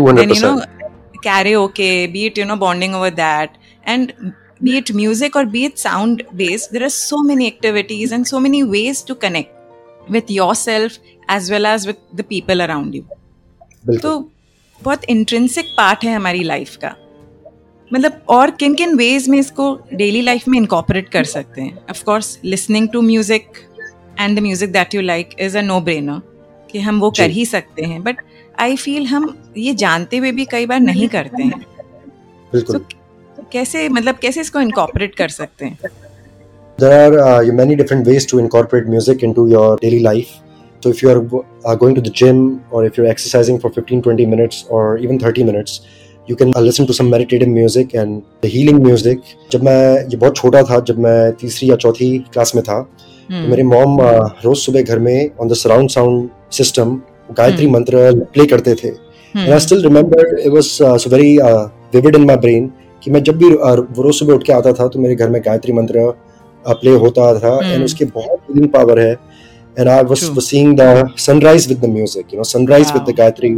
and 0.00 0.30
you 0.30 0.40
know 0.42 0.58
karaoke 1.24 1.88
be 2.12 2.26
it 2.26 2.38
you 2.40 2.44
know 2.44 2.56
bonding 2.56 2.94
over 2.98 3.10
that 3.16 3.56
and 3.84 4.12
be 4.60 4.76
it 4.76 4.92
music 4.94 5.36
or 5.36 5.44
be 5.54 5.64
it 5.64 5.78
sound 5.78 6.22
based 6.34 6.72
there 6.72 6.84
are 6.86 6.94
so 6.98 7.22
many 7.22 7.46
activities 7.46 8.12
and 8.12 8.28
so 8.28 8.40
many 8.40 8.62
ways 8.74 9.02
to 9.02 9.16
connect 9.24 10.10
with 10.16 10.30
yourself 10.30 10.98
as 11.28 11.50
well 11.50 11.66
as 11.66 11.86
with 11.86 12.00
the 12.20 12.26
people 12.34 12.66
around 12.68 13.00
you 13.00 13.04
तो 14.02 14.18
बहुत 14.80 15.04
intrinsic 15.10 15.66
part 15.76 16.04
है 16.04 16.14
हमारी 16.14 16.42
life 16.44 16.76
का 16.82 16.94
मतलब 17.90 18.20
और 18.30 18.50
किन 18.60 18.74
किन 18.74 18.94
veg 18.96 19.28
में 19.28 19.38
इसको 19.38 19.72
डेली 19.92 20.20
लाइफ 20.22 20.48
में 20.48 20.58
इनकॉपरेट 20.58 21.08
कर 21.08 21.24
सकते 21.24 21.60
हैं 21.60 21.86
of 21.90 22.02
course 22.04 22.38
listening 22.44 22.88
to 22.92 23.02
music 23.02 23.58
and 24.20 24.38
the 24.38 24.42
music 24.42 24.72
that 24.72 24.94
you 24.94 25.00
like 25.00 25.34
is 25.40 25.58
a 25.58 25.62
no 25.62 25.80
brainer 25.88 26.20
कि 26.72 26.80
हम 26.80 27.00
वो 27.00 27.10
कर 27.10 27.30
ही 27.30 27.46
सकते 27.46 27.84
हैं 27.84 28.02
बट 28.02 28.20
आई 28.60 28.76
फील 28.76 29.06
हम 29.06 29.34
ये 29.56 29.74
जानते 29.82 30.16
हुए 30.18 30.32
भी 30.32 30.44
कई 30.50 30.66
बार 30.66 30.80
नहीं 30.80 31.08
करते 31.08 31.42
हैं 31.42 31.64
बिल्कुल 32.52 32.76
so, 32.76 32.82
कैसे 33.52 33.88
मतलब 33.88 34.18
कैसे 34.22 34.40
इसको 34.40 34.60
इनकॉर्पोरेट 34.60 35.14
कर 35.14 35.28
सकते 35.28 35.64
हैं 35.64 35.78
there 36.78 36.98
are 36.98 37.14
uh, 37.22 37.54
many 37.56 37.74
different 37.78 38.06
ways 38.06 38.26
to 38.28 38.38
incorporate 38.38 38.86
music 38.88 39.22
into 39.28 39.42
your 39.48 39.64
daily 39.80 39.98
life 40.04 40.28
so 40.82 40.92
if 40.94 41.02
you 41.02 41.10
are 41.10 41.18
uh, 41.30 41.74
going 41.74 41.96
to 41.96 42.04
the 42.06 42.12
gym 42.20 42.38
or 42.70 42.84
if 42.84 42.96
you're 42.96 43.10
exercising 43.10 43.58
for 43.64 43.70
15 43.72 44.00
20 44.06 44.26
minutes 44.26 44.62
or 44.70 44.84
even 44.98 45.20
30 45.24 45.44
minutes 45.44 45.74
you 46.28 46.36
can 46.36 46.54
uh, 46.54 46.62
listen 46.68 46.86
to 46.86 46.96
some 47.00 47.10
meditative 47.10 47.50
music 47.50 47.92
and 47.94 48.22
the 48.40 48.52
healing 48.54 48.80
music 48.86 49.34
जब 49.52 49.64
मैं 49.64 49.82
ये 50.08 50.16
बहुत 50.16 50.36
छोटा 50.36 50.62
था 50.70 50.80
जब 50.90 50.98
मैं 51.06 51.32
तीसरी 51.40 51.70
या 51.70 51.76
चौथी 51.84 52.10
क्लास 52.32 52.54
में 52.56 52.62
था 52.64 52.78
hmm. 52.80 53.42
तो 53.42 53.48
मेरी 53.48 53.62
मॉम 53.74 53.96
uh, 54.00 54.44
रोज 54.44 54.58
सुबह 54.58 54.82
घर 54.82 54.98
में 55.08 55.30
on 55.40 55.48
the 55.48 55.60
surround 55.64 55.90
sound 55.90 56.28
system 56.52 57.00
Gayatri 57.38 57.64
hmm. 57.64 57.74
मंत्र 57.74 58.12
प्ले 58.32 58.46
करते 58.46 58.74
थे। 58.74 58.88
हम्म। 58.88 59.46
कि 63.02 63.10
मैं 63.10 63.22
जब 63.22 63.36
भी 63.38 63.50
रोज 63.98 64.14
सुबह 64.14 64.34
उठ 64.34 64.42
के 64.46 64.52
आता 64.52 64.72
था 64.72 64.86
तो 64.88 64.98
मेरे 64.98 65.14
घर 65.14 65.28
में 65.28 65.40
गायत्री 65.44 65.72
मंत्र 65.72 66.10
प्ले 66.64 66.90
होता 66.96 67.32
था 67.40 67.54
हम्म। 67.54 67.72
एंड 67.72 67.84
उसके 67.84 68.04
बहुत 68.04 68.40
पावर 68.72 69.00
है। 69.00 69.12
And 69.78 69.88
I 69.88 70.02
was 70.02 70.18
seeing 70.40 70.76
the 70.78 71.08
sunrise 71.18 71.68
with 71.68 71.84
music 71.84 72.34
you 72.34 72.36
know 72.36 72.44
sunrise 72.44 72.92
with 72.92 73.14
Gayatri 73.16 73.50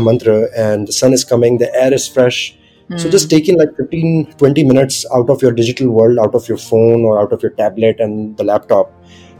मंत्र 0.00 0.32
and 0.56 0.88
sun 0.90 1.12
is 1.12 1.26
coming 1.30 1.58
the 1.58 1.62
air 1.62 1.94
is 1.94 2.10
fresh 2.10 2.38
so 2.90 3.08
just 3.08 3.28
taking 3.30 3.58
like 3.58 3.70
15 3.80 4.42
20 4.42 4.64
minutes 4.64 5.04
out 5.14 5.30
of 5.30 5.44
your 5.44 5.54
digital 5.54 5.86
world 5.86 6.20
out 6.20 6.34
of 6.34 6.46
your 6.50 6.58
phone 6.58 7.04
और 7.04 7.18
out 7.18 7.32
of 7.32 7.40
your 7.44 7.52
tablet 7.56 8.00
and 8.00 8.36
the 8.36 8.46
laptop 8.46 8.92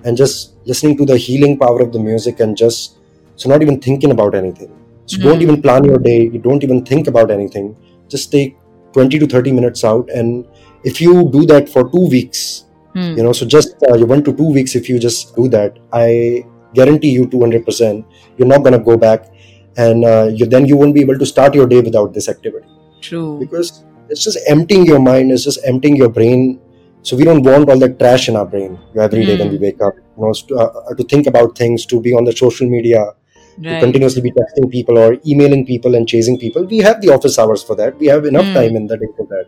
and 0.07 0.17
just 0.17 0.69
listening 0.69 0.97
to 0.99 1.05
the 1.05 1.17
healing 1.19 1.57
power 1.57 1.83
of 1.83 1.91
the 1.91 2.01
music 2.01 2.41
and 2.41 2.55
just 2.57 2.97
so 3.37 3.49
not 3.49 3.62
even 3.62 3.81
thinking 3.81 4.11
about 4.11 4.35
anything. 4.35 4.72
So 5.07 5.18
mm 5.18 5.22
don't 5.22 5.42
even 5.42 5.62
plan 5.62 5.85
your 5.85 5.99
day. 5.99 6.20
You 6.35 6.38
don't 6.38 6.62
even 6.64 6.85
think 6.85 7.07
about 7.07 7.31
anything. 7.31 7.77
Just 8.09 8.33
take 8.33 8.57
20 8.92 9.18
to 9.20 9.27
30 9.27 9.53
minutes 9.53 9.85
out. 9.85 10.11
And 10.11 10.46
if 10.83 11.01
you 11.01 11.31
do 11.31 11.46
that 11.46 11.68
for 11.68 11.88
two 11.90 12.09
weeks, 12.09 12.64
mm. 12.94 13.16
you 13.16 13.22
know, 13.22 13.33
so 13.33 13.46
just 13.46 13.77
uh, 13.88 13.94
you 13.94 14.07
one 14.07 14.25
to 14.25 14.33
two 14.33 14.51
weeks, 14.53 14.75
if 14.75 14.88
you 14.88 14.99
just 14.99 15.37
do 15.37 15.49
that, 15.49 15.79
I 15.92 16.44
guarantee 16.75 17.11
you 17.11 17.27
200%, 17.27 18.05
you're 18.37 18.49
not 18.49 18.62
going 18.62 18.72
to 18.72 18.85
go 18.90 18.96
back. 18.96 19.33
And 19.77 20.05
uh, 20.05 20.31
you, 20.33 20.46
then 20.46 20.66
you 20.66 20.77
won't 20.77 20.94
be 20.94 21.03
able 21.03 21.18
to 21.18 21.27
start 21.27 21.55
your 21.55 21.66
day 21.66 21.81
without 21.81 22.14
this 22.14 22.29
activity. 22.29 22.66
True. 23.01 23.38
Because 23.38 23.85
it's 24.09 24.25
just 24.25 24.38
emptying 24.49 24.87
your 24.87 24.99
mind, 25.01 25.31
it's 25.31 25.44
just 25.44 25.61
emptying 25.64 25.96
your 25.96 26.09
brain. 26.09 26.61
So 27.03 27.16
we 27.16 27.25
don't 27.25 27.42
want 27.42 27.68
all 27.70 27.79
that 27.79 27.99
trash 27.99 28.29
in 28.29 28.37
our 28.37 28.46
brain 28.46 28.79
every 28.99 29.25
day 29.25 29.37
mm. 29.37 29.40
when 29.40 29.51
we 29.51 29.59
wake 29.59 29.81
up. 29.81 29.94
You 29.94 30.25
know, 30.25 30.33
to, 30.33 30.57
uh, 30.57 30.94
to 30.94 31.05
think 31.05 31.27
about 31.27 31.57
things, 31.57 31.87
to 31.87 32.01
be 32.01 32.14
on 32.14 32.25
the 32.25 32.33
social 32.33 32.68
media, 32.68 33.12
right. 33.59 33.75
to 33.75 33.81
continuously 33.81 34.23
be 34.23 34.33
texting 34.33 34.71
people 34.71 34.99
or 34.99 35.16
emailing 35.27 35.66
people 35.66 35.95
and 35.95 36.09
chasing 36.09 36.38
people. 36.38 36.64
We 36.64 36.79
have 36.79 37.01
the 37.01 37.11
office 37.11 37.38
hours 37.38 37.62
for 37.62 37.77
that. 37.77 37.99
We 37.99 38.07
have 38.07 38.25
enough 38.25 38.45
mm. 38.47 38.55
time 38.55 38.77
in 38.77 38.87
the 38.87 38.97
day 38.97 39.09
for 39.16 39.27
that. 39.27 39.47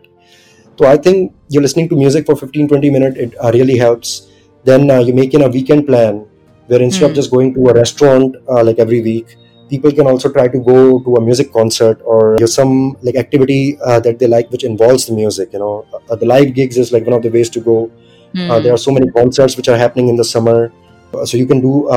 So 0.77 0.85
I 0.85 0.97
think 0.97 1.35
you're 1.49 1.61
listening 1.61 1.89
to 1.89 1.95
music 1.95 2.25
for 2.25 2.35
15, 2.35 2.67
20 2.69 2.89
minutes. 2.89 3.17
It 3.17 3.35
uh, 3.43 3.51
really 3.53 3.77
helps. 3.77 4.27
Then 4.63 4.89
uh, 4.89 4.99
you're 4.99 5.15
making 5.15 5.41
a 5.43 5.49
weekend 5.49 5.87
plan 5.87 6.25
where 6.67 6.81
instead 6.81 7.01
mm. 7.01 7.05
of 7.05 7.11
hmm. 7.11 7.15
just 7.15 7.31
going 7.31 7.53
to 7.55 7.67
a 7.69 7.73
restaurant 7.73 8.35
uh, 8.47 8.63
like 8.63 8.79
every 8.79 9.01
week, 9.01 9.35
people 9.69 9.91
can 9.91 10.05
also 10.05 10.31
try 10.31 10.47
to 10.47 10.59
go 10.59 10.99
to 10.99 11.15
a 11.15 11.21
music 11.21 11.51
concert 11.51 12.01
or 12.05 12.37
some 12.47 12.95
like 13.01 13.15
activity 13.15 13.77
uh, 13.83 13.99
that 13.99 14.19
they 14.19 14.27
like 14.27 14.49
which 14.51 14.63
involves 14.63 15.07
the 15.07 15.13
music. 15.13 15.53
You 15.53 15.59
know, 15.59 15.85
uh, 16.09 16.15
the 16.15 16.25
live 16.25 16.53
gigs 16.53 16.77
is 16.77 16.91
like 16.91 17.05
one 17.05 17.13
of 17.13 17.23
the 17.23 17.29
ways 17.29 17.49
to 17.51 17.59
go. 17.59 17.91
Mm. 18.35 18.61
there 18.61 18.71
are 18.71 18.77
so 18.77 18.91
many 18.91 19.09
concerts 19.09 19.57
which 19.57 19.67
are 19.67 19.77
happening 19.77 20.07
in 20.07 20.15
the 20.15 20.23
summer, 20.23 20.71
so 21.25 21.35
you 21.35 21.47
can 21.47 21.61
do 21.61 21.87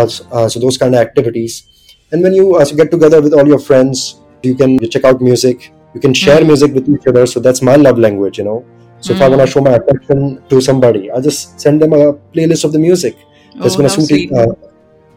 so 0.49 0.59
those 0.59 0.79
kind 0.79 0.95
of 0.95 1.01
activities 1.03 1.69
and 2.12 2.24
when 2.24 2.34
you, 2.34 2.56
uh, 2.56 2.66
get 2.66 2.92
together 2.92 3.22
with 3.22 3.34
all 3.34 3.48
your 3.48 3.60
friends, 3.60 4.22
you 4.44 4.56
can 4.56 4.78
you 4.82 4.88
check 4.88 5.04
out 5.04 5.22
music. 5.22 5.74
You 5.94 6.00
can 6.00 6.14
share 6.14 6.42
mm. 6.42 6.48
music 6.48 6.74
with 6.74 6.88
each 6.90 7.08
other. 7.08 7.26
So 7.26 7.40
that's 7.40 7.62
my 7.62 7.76
love 7.76 7.98
language, 7.98 8.38
you 8.38 8.44
know. 8.44 8.66
So 9.00 9.14
mm. 9.14 9.18
if 9.18 9.22
I 9.22 9.30
want 9.30 9.42
to 9.42 9.46
hmm. 9.46 9.52
show 9.52 9.62
my 9.62 9.76
affection 9.76 10.44
to 10.50 10.62
somebody, 10.62 11.12
I 11.12 11.22
just 11.22 11.60
send 11.60 11.82
them 11.82 11.94
a 11.94 12.14
playlist 12.14 12.66
of 12.66 12.72
the 12.72 12.80
music 12.80 13.18
that's 13.56 13.76
oh, 13.76 13.78
going 13.78 13.90
to 13.90 14.02
suit 14.02 14.12
it. 14.12 14.32
Uh, 14.32 14.54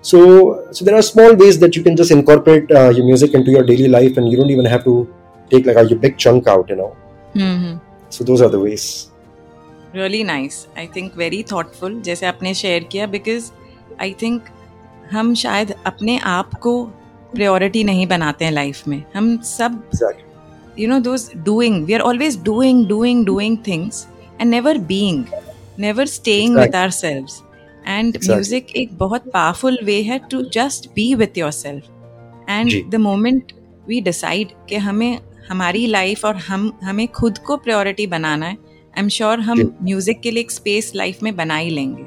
so, 0.02 0.72
so 0.72 0.84
there 0.84 0.94
are 0.94 1.02
small 1.02 1.34
ways 1.34 1.58
that 1.60 1.76
you 1.76 1.82
can 1.82 1.96
just 1.96 2.10
incorporate 2.10 2.70
uh, 2.70 2.90
your 2.90 3.04
music 3.04 3.34
into 3.34 3.50
your 3.50 3.62
daily 3.62 3.88
life, 3.88 4.16
and 4.16 4.28
you 4.28 4.36
don't 4.36 4.50
even 4.50 4.64
have 4.64 4.84
to 4.84 5.12
take 5.50 5.66
like 5.66 5.90
a 5.90 5.94
big 5.94 6.16
chunk 6.16 6.46
out, 6.46 6.68
you 6.68 6.76
know. 6.76 6.96
Mm-hmm. 7.34 7.78
So 8.08 8.24
those 8.24 8.40
are 8.40 8.48
the 8.48 8.60
ways. 8.60 9.10
Really 9.92 10.22
nice. 10.24 10.68
I 10.76 10.86
think 10.86 11.14
very 11.14 11.42
thoughtful. 11.42 11.90
जैसे 11.90 12.26
आपने 12.26 12.54
share 12.54 12.84
किया 12.92 13.06
because 13.10 13.52
I 13.98 14.12
think 14.12 14.42
हम 15.11 15.33
शायद 15.35 15.73
अपने 15.85 16.17
आप 16.25 16.53
को 16.59 16.83
priority 17.33 17.83
नहीं 17.83 18.07
बनाते 18.07 18.45
हैं 18.45 18.51
लाइफ 18.51 18.87
में। 18.87 19.03
हम 19.15 19.37
सब 19.37 19.81
you 20.79 20.87
know 20.89 20.99
those 20.99 21.29
doing 21.45 21.85
we 21.85 21.93
are 21.93 22.01
always 22.01 22.41
doing 22.43 22.85
doing 22.87 23.25
doing 23.25 23.57
things 23.67 24.07
and 24.41 24.49
never 24.51 24.77
being 24.87 25.23
never 25.79 26.05
staying 26.07 26.57
with 26.57 26.75
ourselves 26.91 27.41
and 27.87 28.17
music 28.25 28.75
एक 28.75 28.97
बहुत 28.97 29.29
पावरफुल 29.33 29.79
वे 29.83 30.01
है 30.03 30.19
to 30.31 30.41
just 30.53 30.89
be 30.95 31.13
with 31.15 31.37
yourself 31.51 32.49
and 32.49 32.71
the 32.91 32.95
moment 33.01 33.51
we 33.87 34.01
decide 34.01 34.51
कि 34.69 34.75
हमें 34.75 35.17
हमारी 35.49 35.85
life 35.87 36.23
और 36.25 36.35
हम 36.47 36.71
हमें 36.83 37.07
खुद 37.07 37.37
को 37.37 37.57
प्रायोरिटी 37.57 38.07
बनाना 38.07 38.45
है 38.45 38.53
आई 38.53 39.01
एम 39.01 39.09
श्योर 39.09 39.39
हम 39.39 39.59
म्यूज़िक 39.83 40.19
के 40.21 40.31
लिए 40.31 40.43
एक 40.43 40.51
स्पेस 40.51 40.91
लाइफ 40.95 41.23
में 41.23 41.35
बना 41.35 41.55
ही 41.55 41.69
लेंगे। 41.69 42.05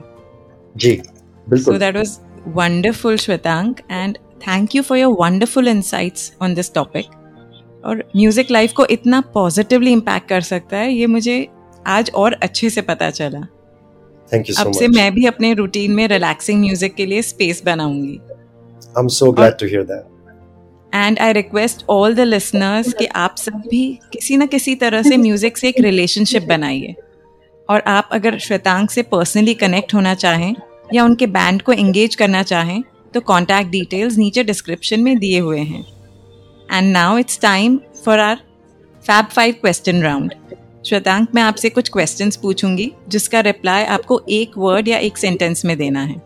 जी 0.76 0.90
बिल्कुल। 1.46 1.62
So 1.64 1.78
that 1.78 1.96
was 1.96 2.18
wonderful, 2.56 3.20
Shwetank, 3.26 3.80
and 3.90 4.18
thank 4.42 4.74
you 4.74 4.82
for 4.82 4.98
your 4.98 5.14
wonderful 5.20 5.68
insights 5.68 6.32
on 6.42 6.54
this 6.54 6.72
topic 6.74 7.06
और 7.84 8.02
म्यूज़िक 8.16 8.50
लाइफ 8.50 8.72
को 8.72 8.84
इतना 8.90 9.20
पॉजिटिवली 9.34 9.92
इम्पैक्ट 9.92 10.28
कर 10.28 10.40
सकता 10.40 10.76
है 10.76 10.92
ये 10.92 11.06
मुझे 11.06 11.46
आज 11.86 12.10
और 12.14 12.32
अच्छे 12.42 12.70
से 12.70 12.82
पता 12.82 13.10
चला। 13.10 13.40
थैंक 14.32 14.50
यू 14.50 14.54
अब 14.60 14.72
से 14.72 14.88
मैं 14.88 15.12
भी 15.14 15.26
अपने 15.26 15.52
रूटीन 15.54 15.92
में 15.94 16.06
रिलैक्सिंग 16.08 16.60
म्यूज़िक 16.60 16.94
के 16.94 17.06
लिए 17.06 17.22
स्पेस 17.22 17.62
बनाऊँगी। 17.66 18.18
I 18.18 19.02
am 19.02 19.08
so 19.08 19.32
glad 19.32 19.58
to 19.60 19.66
hear 19.66 19.82
that 19.82 20.94
and 20.94 21.18
I 21.18 21.32
request 21.32 21.84
all 21.90 22.14
the 22.14 22.20
listeners 22.20 22.92
कि 22.92 23.06
आप 23.16 23.36
सब 23.38 23.62
भी 23.70 23.84
किसी 24.12 24.36
ना 24.36 24.46
किसी 24.46 24.74
तरह 24.74 25.02
से 25.02 25.16
म्यूज़िक 25.16 25.58
से 25.58 25.68
एक 25.68 25.80
रिलेशनशिप 25.80 26.46
बनाइए। 26.48 26.94
और 27.68 27.82
आप 27.86 28.08
अगर 28.12 28.38
श्वेतांग 28.38 28.88
से 28.88 29.02
पर्सनली 29.02 29.54
कनेक्ट 29.54 29.94
होना 29.94 30.14
चाहें 30.14 30.54
या 30.94 31.04
उनके 31.04 31.26
बैंड 31.28 31.62
को 31.62 31.72
एंगेज 31.72 32.14
करना 32.14 32.42
चाहें 32.42 32.82
तो 33.14 33.20
कॉन्टैक्ट 33.22 33.70
डिटेल्स 33.70 34.16
नीचे 34.18 34.44
डिस्क्रिप्शन 34.44 35.00
में 35.00 35.18
दिए 35.18 35.38
हुए 35.38 35.60
हैं। 35.60 35.84
And 36.68 36.92
now 36.92 37.18
it's 37.18 37.40
time 37.40 37.78
for 38.04 38.18
our 38.20 38.36
fab 39.04 39.26
five 39.26 39.54
question 39.60 40.02
round 40.02 40.34
Shwetank 40.86 41.28
मैं 41.34 41.42
आपसे 41.42 41.70
कुछ 41.70 41.88
क्वेश्चंस 41.88 42.36
पूछूँगी 42.36 42.90
जिसका 43.08 43.40
रिप्लाई 43.40 43.84
आपको 43.86 44.20
एक 44.30 44.58
वर्ड 44.58 44.88
या 44.88 44.98
एक 44.98 45.18
सेंटेंस 45.18 45.64
में 45.64 45.76
देना 45.78 46.02
है। 46.02 46.16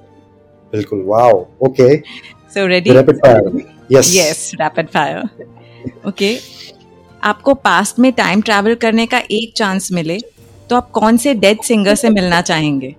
बिल्कुल 0.72 1.02
wow 1.06 1.44
okay 1.62 1.96
so 2.54 2.66
ready 2.66 2.90
rapid 2.90 3.16
fire 3.16 3.60
yes 3.92 4.14
yes 4.16 4.50
rapid 4.60 4.88
fire 4.88 6.08
okay 6.08 6.36
आपको 7.22 7.54
पास्ट 7.54 7.98
में 7.98 8.12
टाइम 8.12 8.40
ट्रैवल 8.42 8.74
करने 8.74 9.06
का 9.06 9.22
एक 9.30 9.52
चांस 9.56 9.92
मिले 9.92 10.18
तो 10.70 10.76
आप 10.76 10.90
कौन 10.90 11.16
से 11.16 11.34
डेड 11.34 11.62
सिंगर 11.62 11.94
से 11.94 12.10
मिलना 12.10 12.40
चाहेंगे? 12.40 12.94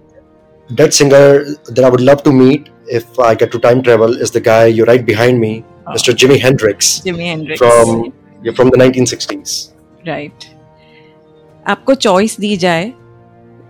Dead 0.70 0.94
singer 0.94 1.46
that 1.68 1.84
I 1.84 1.90
would 1.90 2.02
love 2.02 2.24
to 2.24 2.32
meet 2.32 2.70
if 2.88 3.20
I 3.20 3.36
get 3.36 3.52
to 3.52 3.60
time 3.60 3.82
travel, 3.84 4.18
is 4.22 4.32
the 4.32 4.42
guy 4.42 4.66
you're 4.68 4.86
right 4.86 5.06
behind 5.06 5.40
me, 5.40 5.64
Oh. 5.86 5.92
Mr. 5.94 6.14
Jimi 6.22 6.40
Hendrix 6.42 6.90
Jimi 7.04 7.24
Hendrix 7.28 7.60
from 7.62 7.90
you're 8.44 8.56
from 8.60 8.70
the 8.74 8.78
1960s. 8.82 9.54
Right 10.08 10.46
आपको 11.74 11.94
choice 12.06 12.40
दी 12.40 12.56
जाए 12.58 12.92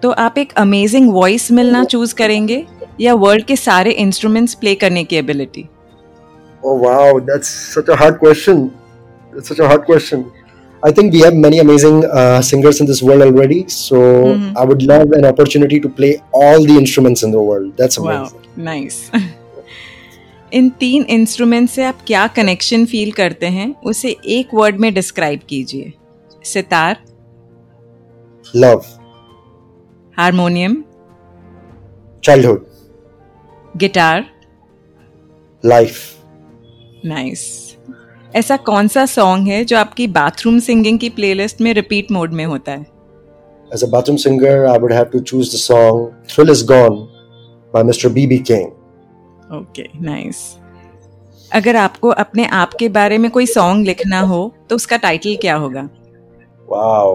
तो 0.03 0.11
आप 0.25 0.37
एक 0.37 0.53
amazing 0.57 1.11
voice 1.13 1.51
मिलना 1.59 1.83
choose 1.93 2.13
करेंगे 2.15 2.65
या 3.01 3.13
world 3.23 3.45
के 3.45 3.55
सारे 3.55 3.91
इंस्ट्रूमेंट्स 4.05 4.53
प्ले 4.61 4.75
करने 4.83 5.03
की 5.03 5.15
ability 5.15 5.67
Oh 6.65 6.73
wow, 6.85 7.19
that's 7.29 7.49
such 7.75 7.89
a 7.93 7.95
hard 8.03 8.19
question. 8.19 8.59
That's 9.33 9.49
such 9.53 9.59
a 9.63 9.67
hard 9.71 9.81
question. 9.89 10.21
I 10.82 10.92
think 10.92 11.12
we 11.12 11.20
have 11.20 11.34
many 11.34 11.58
amazing 11.58 12.04
uh, 12.04 12.40
singers 12.40 12.80
in 12.80 12.86
this 12.86 13.02
world 13.02 13.22
already. 13.22 13.64
So 13.68 13.98
Mhm. 14.00 14.52
I 14.56 14.64
would 14.64 14.82
love 14.90 15.12
an 15.20 15.24
opportunity 15.32 15.80
to 15.86 15.88
play 15.88 16.10
all 16.42 16.66
the 16.70 16.76
instruments 16.82 17.24
in 17.28 17.32
the 17.36 17.42
world. 17.48 17.72
That's 17.80 17.98
amazing. 18.02 18.46
Nice 18.58 19.10
इन 20.52 20.68
तीन 20.80 21.02
instrument 21.10 21.68
से 21.70 21.82
आप 21.84 21.98
क्या 22.06 22.26
connection 22.36 22.84
feel 22.86 23.10
करते 23.12 23.46
हैं 23.46 23.74
उसे 23.86 24.16
एक 24.36 24.54
word 24.54 24.76
में 24.80 24.92
describe 24.94 25.40
कीजिए 25.48 25.92
sitar 26.44 26.96
Love, 28.56 28.84
harmonium 30.18 30.82
childhood, 32.24 32.60
guitar 33.76 34.24
life. 35.64 35.98
Nice 37.06 37.61
ऐसा 38.35 38.57
कौन 38.69 38.87
सा 38.87 39.05
सॉन्ग 39.05 39.47
है 39.47 39.63
जो 39.65 39.77
आपकी 39.77 40.07
बाथरूम 40.17 40.59
सिंगिंग 40.67 40.99
की 40.99 41.09
प्लेलिस्ट 41.17 41.61
में 41.61 41.73
रिपीट 41.73 42.11
मोड 42.11 42.33
में 42.33 42.45
होता 42.45 42.71
है 42.71 42.91
As 43.71 43.83
a 43.85 43.87
bathroom 43.91 44.17
singer, 44.21 44.55
I 44.71 44.73
would 44.81 44.91
have 44.95 45.07
to 45.11 45.19
choose 45.29 45.47
the 45.51 45.59
song 45.61 45.99
"Thrill 46.31 46.51
Is 46.53 46.59
Gone" 46.71 46.97
by 47.73 47.81
Mr. 47.89 48.09
B.B. 48.17 48.37
King. 48.49 48.67
Okay 49.57 49.83
nice 50.01 50.41
अगर 51.51 51.75
आपको 51.75 52.09
अपने 52.23 52.45
आप 52.59 52.73
के 52.79 52.89
बारे 52.97 53.17
में 53.17 53.29
कोई 53.31 53.45
सॉन्ग 53.45 53.85
लिखना 53.87 54.19
हो 54.31 54.39
तो 54.69 54.75
उसका 54.75 54.97
टाइटल 55.05 55.35
क्या 55.41 55.55
होगा 55.63 55.87
Wow. 56.73 57.09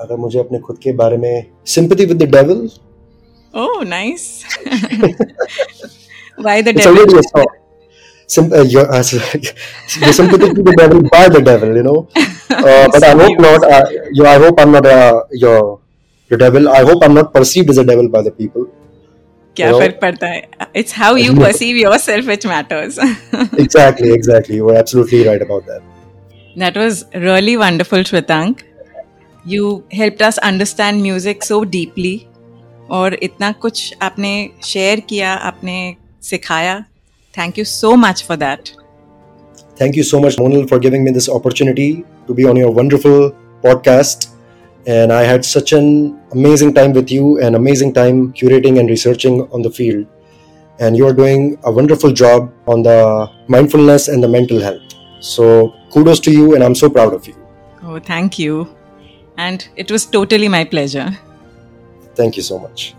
अगर 0.00 0.16
मुझे 0.16 0.38
अपने 0.38 0.58
खुद 0.66 0.78
के 0.82 0.92
बारे 1.02 1.16
में 1.16 1.46
sympathy 1.74 2.06
with 2.10 2.20
the 2.22 2.30
devil, 2.34 2.60
oh 3.54 3.82
nice 3.88 4.26
why 6.40 6.62
the 6.62 6.68
it's 6.68 6.86
already 6.86 7.06
devil 7.06 7.18
a 7.18 7.28
song. 7.28 7.46
Sim- 8.34 8.52
uh, 8.52 8.62
you're, 8.72 8.88
uh, 8.92 9.02
you're 10.00 10.12
sympathetic 10.12 10.54
to 10.56 10.62
the 10.62 10.74
devil 10.80 11.02
by 11.14 11.28
the 11.36 11.40
devil, 11.50 11.74
you 11.80 11.82
know. 11.82 12.08
Uh, 12.16 12.88
but 12.94 13.02
I 13.02 13.12
hope 13.20 13.38
not. 13.44 13.64
Uh, 13.64 13.84
you, 14.12 14.26
I 14.26 14.38
hope 14.44 14.60
I'm 14.60 14.72
not 14.72 14.86
uh, 14.86 15.22
your 15.44 15.80
your 16.30 16.38
devil. 16.38 16.68
I 16.68 16.82
hope 16.90 17.02
I'm 17.06 17.14
not 17.14 17.32
perceived 17.32 17.70
as 17.70 17.78
a 17.78 17.84
devil 17.92 18.08
by 18.16 18.22
the 18.28 18.34
people. 18.42 18.66
क्या 19.56 19.70
फ़र्क 19.72 19.98
पड़ता 20.02 20.26
है 20.26 20.70
it's 20.76 20.94
how 20.96 21.16
you 21.16 21.34
perceive 21.36 21.76
yourself 21.76 22.26
which 22.26 22.46
matters 22.46 22.98
Exactly, 23.64 24.10
exactly. 24.16 24.58
You 24.58 24.66
were 24.68 24.76
absolutely 24.82 25.22
right 25.28 25.44
about 25.46 25.70
that. 25.70 25.86
That 26.62 26.78
was 26.82 27.00
really 27.24 27.56
wonderful, 27.62 28.04
Shwetank. 28.10 28.62
You 29.54 29.72
helped 30.00 30.22
us 30.28 30.38
understand 30.50 31.02
music 31.08 31.48
so 31.50 31.58
deeply. 31.76 32.14
और 32.98 33.14
इतना 33.22 33.50
कुछ 33.62 33.94
आपने 34.02 34.30
share 34.64 35.00
किया 35.08 35.32
आपने 35.50 35.74
सिखाया 36.28 36.76
Thank 37.37 37.57
you 37.59 37.65
so 37.65 37.95
much 38.05 38.23
for 38.27 38.37
that 38.37 38.69
Thank 39.77 39.95
you 39.97 40.03
so 40.07 40.17
much, 40.23 40.35
Monal, 40.37 40.65
for 40.69 40.77
giving 40.81 41.03
me 41.03 41.11
this 41.13 41.27
opportunity 41.35 41.85
to 42.27 42.33
be 42.39 42.43
on 42.49 42.57
your 42.61 42.67
wonderful 42.79 43.15
podcast. 43.63 44.27
And 44.85 45.13
I 45.15 45.23
had 45.23 45.47
such 45.51 45.73
an 45.77 45.87
amazing 46.31 46.73
time 46.75 46.93
with 46.93 47.13
you 47.15 47.39
and 47.39 47.55
amazing 47.55 47.93
time 47.93 48.19
curating 48.33 48.77
and 48.81 48.93
researching 48.93 49.41
on 49.57 49.63
the 49.63 49.71
field. 49.71 50.05
And 50.79 50.95
you 50.97 51.07
are 51.07 51.13
doing 51.21 51.57
a 51.63 51.71
wonderful 51.71 52.11
job 52.11 52.51
on 52.67 52.83
the 52.83 52.99
mindfulness 53.47 54.07
and 54.09 54.27
the 54.27 54.31
mental 54.35 54.61
health. 54.67 54.95
So 55.21 55.73
kudos 55.91 56.19
to 56.27 56.31
you, 56.31 56.53
and 56.53 56.63
I'm 56.63 56.75
so 56.75 56.89
proud 56.89 57.13
of 57.13 57.27
you. 57.27 57.35
Oh, 57.83 57.99
thank 57.99 58.37
you. 58.37 58.67
And 59.37 59.67
it 59.75 59.91
was 59.91 60.05
totally 60.05 60.49
my 60.49 60.63
pleasure. 60.65 61.09
Thank 62.15 62.37
you 62.37 62.43
so 62.43 62.59
much. 62.59 62.93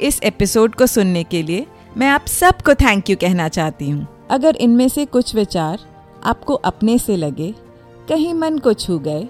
इस 0.00 0.20
episode 0.24 0.74
को 0.74 0.86
सुनने 0.86 1.22
के 1.24 1.42
लिए 1.42 1.66
मैं 1.97 2.07
आप 2.07 2.25
सबको 2.25 2.73
thank 2.73 3.09
you 3.09 3.15
कहना 3.15 3.47
चाहती 3.47 3.89
हूँ। 3.89 4.07
अगर 4.31 4.55
इनमें 4.55 4.87
से 4.89 5.05
कुछ 5.05 5.33
विचार 5.35 5.79
आपको 6.23 6.53
अपने 6.55 6.97
से 6.97 7.15
लगे, 7.15 7.51
कहीं 8.09 8.33
मन 8.33 8.57
को 8.57 8.73
छू 8.73 8.97
गए 8.99 9.27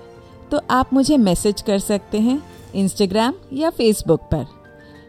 तो 0.52 0.60
आप 0.72 0.94
मुझे 0.94 1.18
मैसेज 1.18 1.62
कर 1.62 1.80
सकते 1.80 2.20
हैं 2.20 2.42
इंस्टाग्राम 2.76 3.34
या 3.54 3.70
फेसबुक 3.70 4.22
पर। 4.34 4.46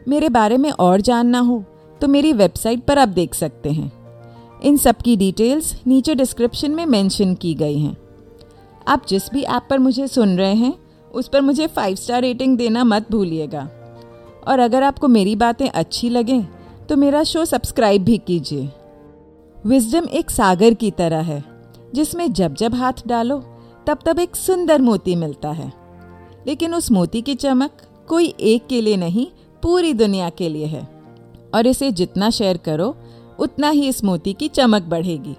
मेरे 0.09 0.29
बारे 0.29 0.57
में 0.57 0.71
और 0.71 1.01
जानना 1.01 1.38
हो 1.41 1.62
तो 2.01 2.09
मेरी 2.09 2.33
वेबसाइट 2.33 2.85
पर 2.85 2.99
आप 2.99 3.09
देख 3.09 3.35
सकते 3.35 3.71
हैं। 3.71 3.91
इन 4.62 4.77
सब 4.77 4.97
की 4.97 5.17
डिटेल्स 5.17 5.75
नीचे 5.87 6.15
डिस्क्रिप्शन 6.15 6.71
में 6.71 6.85
मेंशन 6.87 7.35
की 7.35 7.55
गई 7.55 7.79
हैं। 7.79 7.97
आप 8.88 9.07
जिस 9.09 9.31
भी 9.33 9.43
ऐप 9.43 9.67
पर 9.71 9.79
मुझे 9.79 10.09
सुन 10.09 10.37
रहे 10.38 10.55
हैं, 10.55 10.75
उस 11.11 11.29
पर 11.29 11.41
मुझे 11.41 11.67
फाइव 11.67 11.97
स्टार 11.97 12.21
रेटिंग 12.23 12.57
देना 12.59 12.85
मत 12.85 13.11
भूलिएगा। 13.11 13.69
और 14.49 14.59
अगर 14.59 14.83
आपको 14.83 15.09
मेरी 15.09 15.37
बातें 15.37 15.69
अच्छी 15.69 16.09
लगें 16.09 16.45
तो 16.88 16.97
मेरा 16.97 17.23
शो 17.23 17.45
सब्सक्राइब 17.45 18.05
भी 18.05 18.18
कीजिए। 18.18 18.68
विजडम 19.66 20.09
एक 20.09 20.31
सागर 20.31 20.75
की 20.75 20.90
तरह 20.90 21.21
है, 21.21 21.45
जिसमें 21.95 22.33
जब 22.33 22.55
जब 22.55 22.75
हाथ 22.75 22.92
डालो, 23.07 23.38
तब 23.87 23.99
तब 24.07 24.18
एक 24.18 24.37
सुंदर 24.37 24.83
मोती 24.83 25.14
मिलता 25.14 25.51
है। 25.51 25.73
लेकिन 26.47 26.75
उस 26.75 26.90
मोती 26.90 27.23
की 27.23 27.35
चमक 27.35 27.71
कोई 28.09 28.35
एक 28.40 28.66
के 28.66 28.81
लिए 28.81 28.97
नहीं, 28.97 29.27
पूरी 29.62 29.95
दुनिया 29.95 30.31
के 30.31 30.49
लिए 30.49 30.66
है। 30.66 30.88
और 31.55 31.66
इसे 31.66 31.92
जितना 31.92 32.31
शेयर 32.31 32.57
करो, 32.57 32.97
उतना 33.38 33.71
ही 33.71 33.88
इस 33.88 34.05
मोती 34.05 34.33
की 34.33 34.49
चमक 34.49 34.83
बढ़ेगी। 34.83 35.37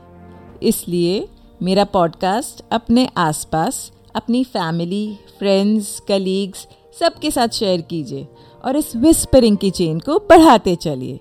इसलिए 0.64 1.28
मेरा 1.62 1.84
पॉडकास्ट 1.84 2.64
अपने 2.72 3.10
आसपास, 3.18 3.92
अपनी 4.16 4.44
फैमिली 4.44 5.18
फ्रेंड्स 5.40 6.00
कलीग्स 6.08 6.68
सबके 7.00 7.32
साथ 7.32 7.48
शेयर 7.48 7.82
कीजिए 7.82 8.28
और 8.66 8.76
इस 8.76 8.96
विस्परिंग 8.96 9.58
की 9.58 9.72
चेन 9.72 10.00
को 10.00 10.20
बढ़ाते 10.20 10.76
चलिए। 10.76 11.20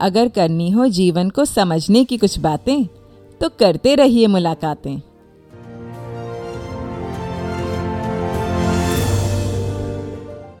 अगर 0.00 0.28
करनी 0.28 0.70
हो 0.70 0.86
जीवन 0.88 1.30
को 1.30 1.44
समझने 1.44 2.04
की 2.04 2.18
कुछ 2.18 2.38
बातें 2.38 2.84
तो 3.40 3.48
करते 3.48 3.94
रहिए 3.94 4.26
मुलाकातें। 4.26 5.00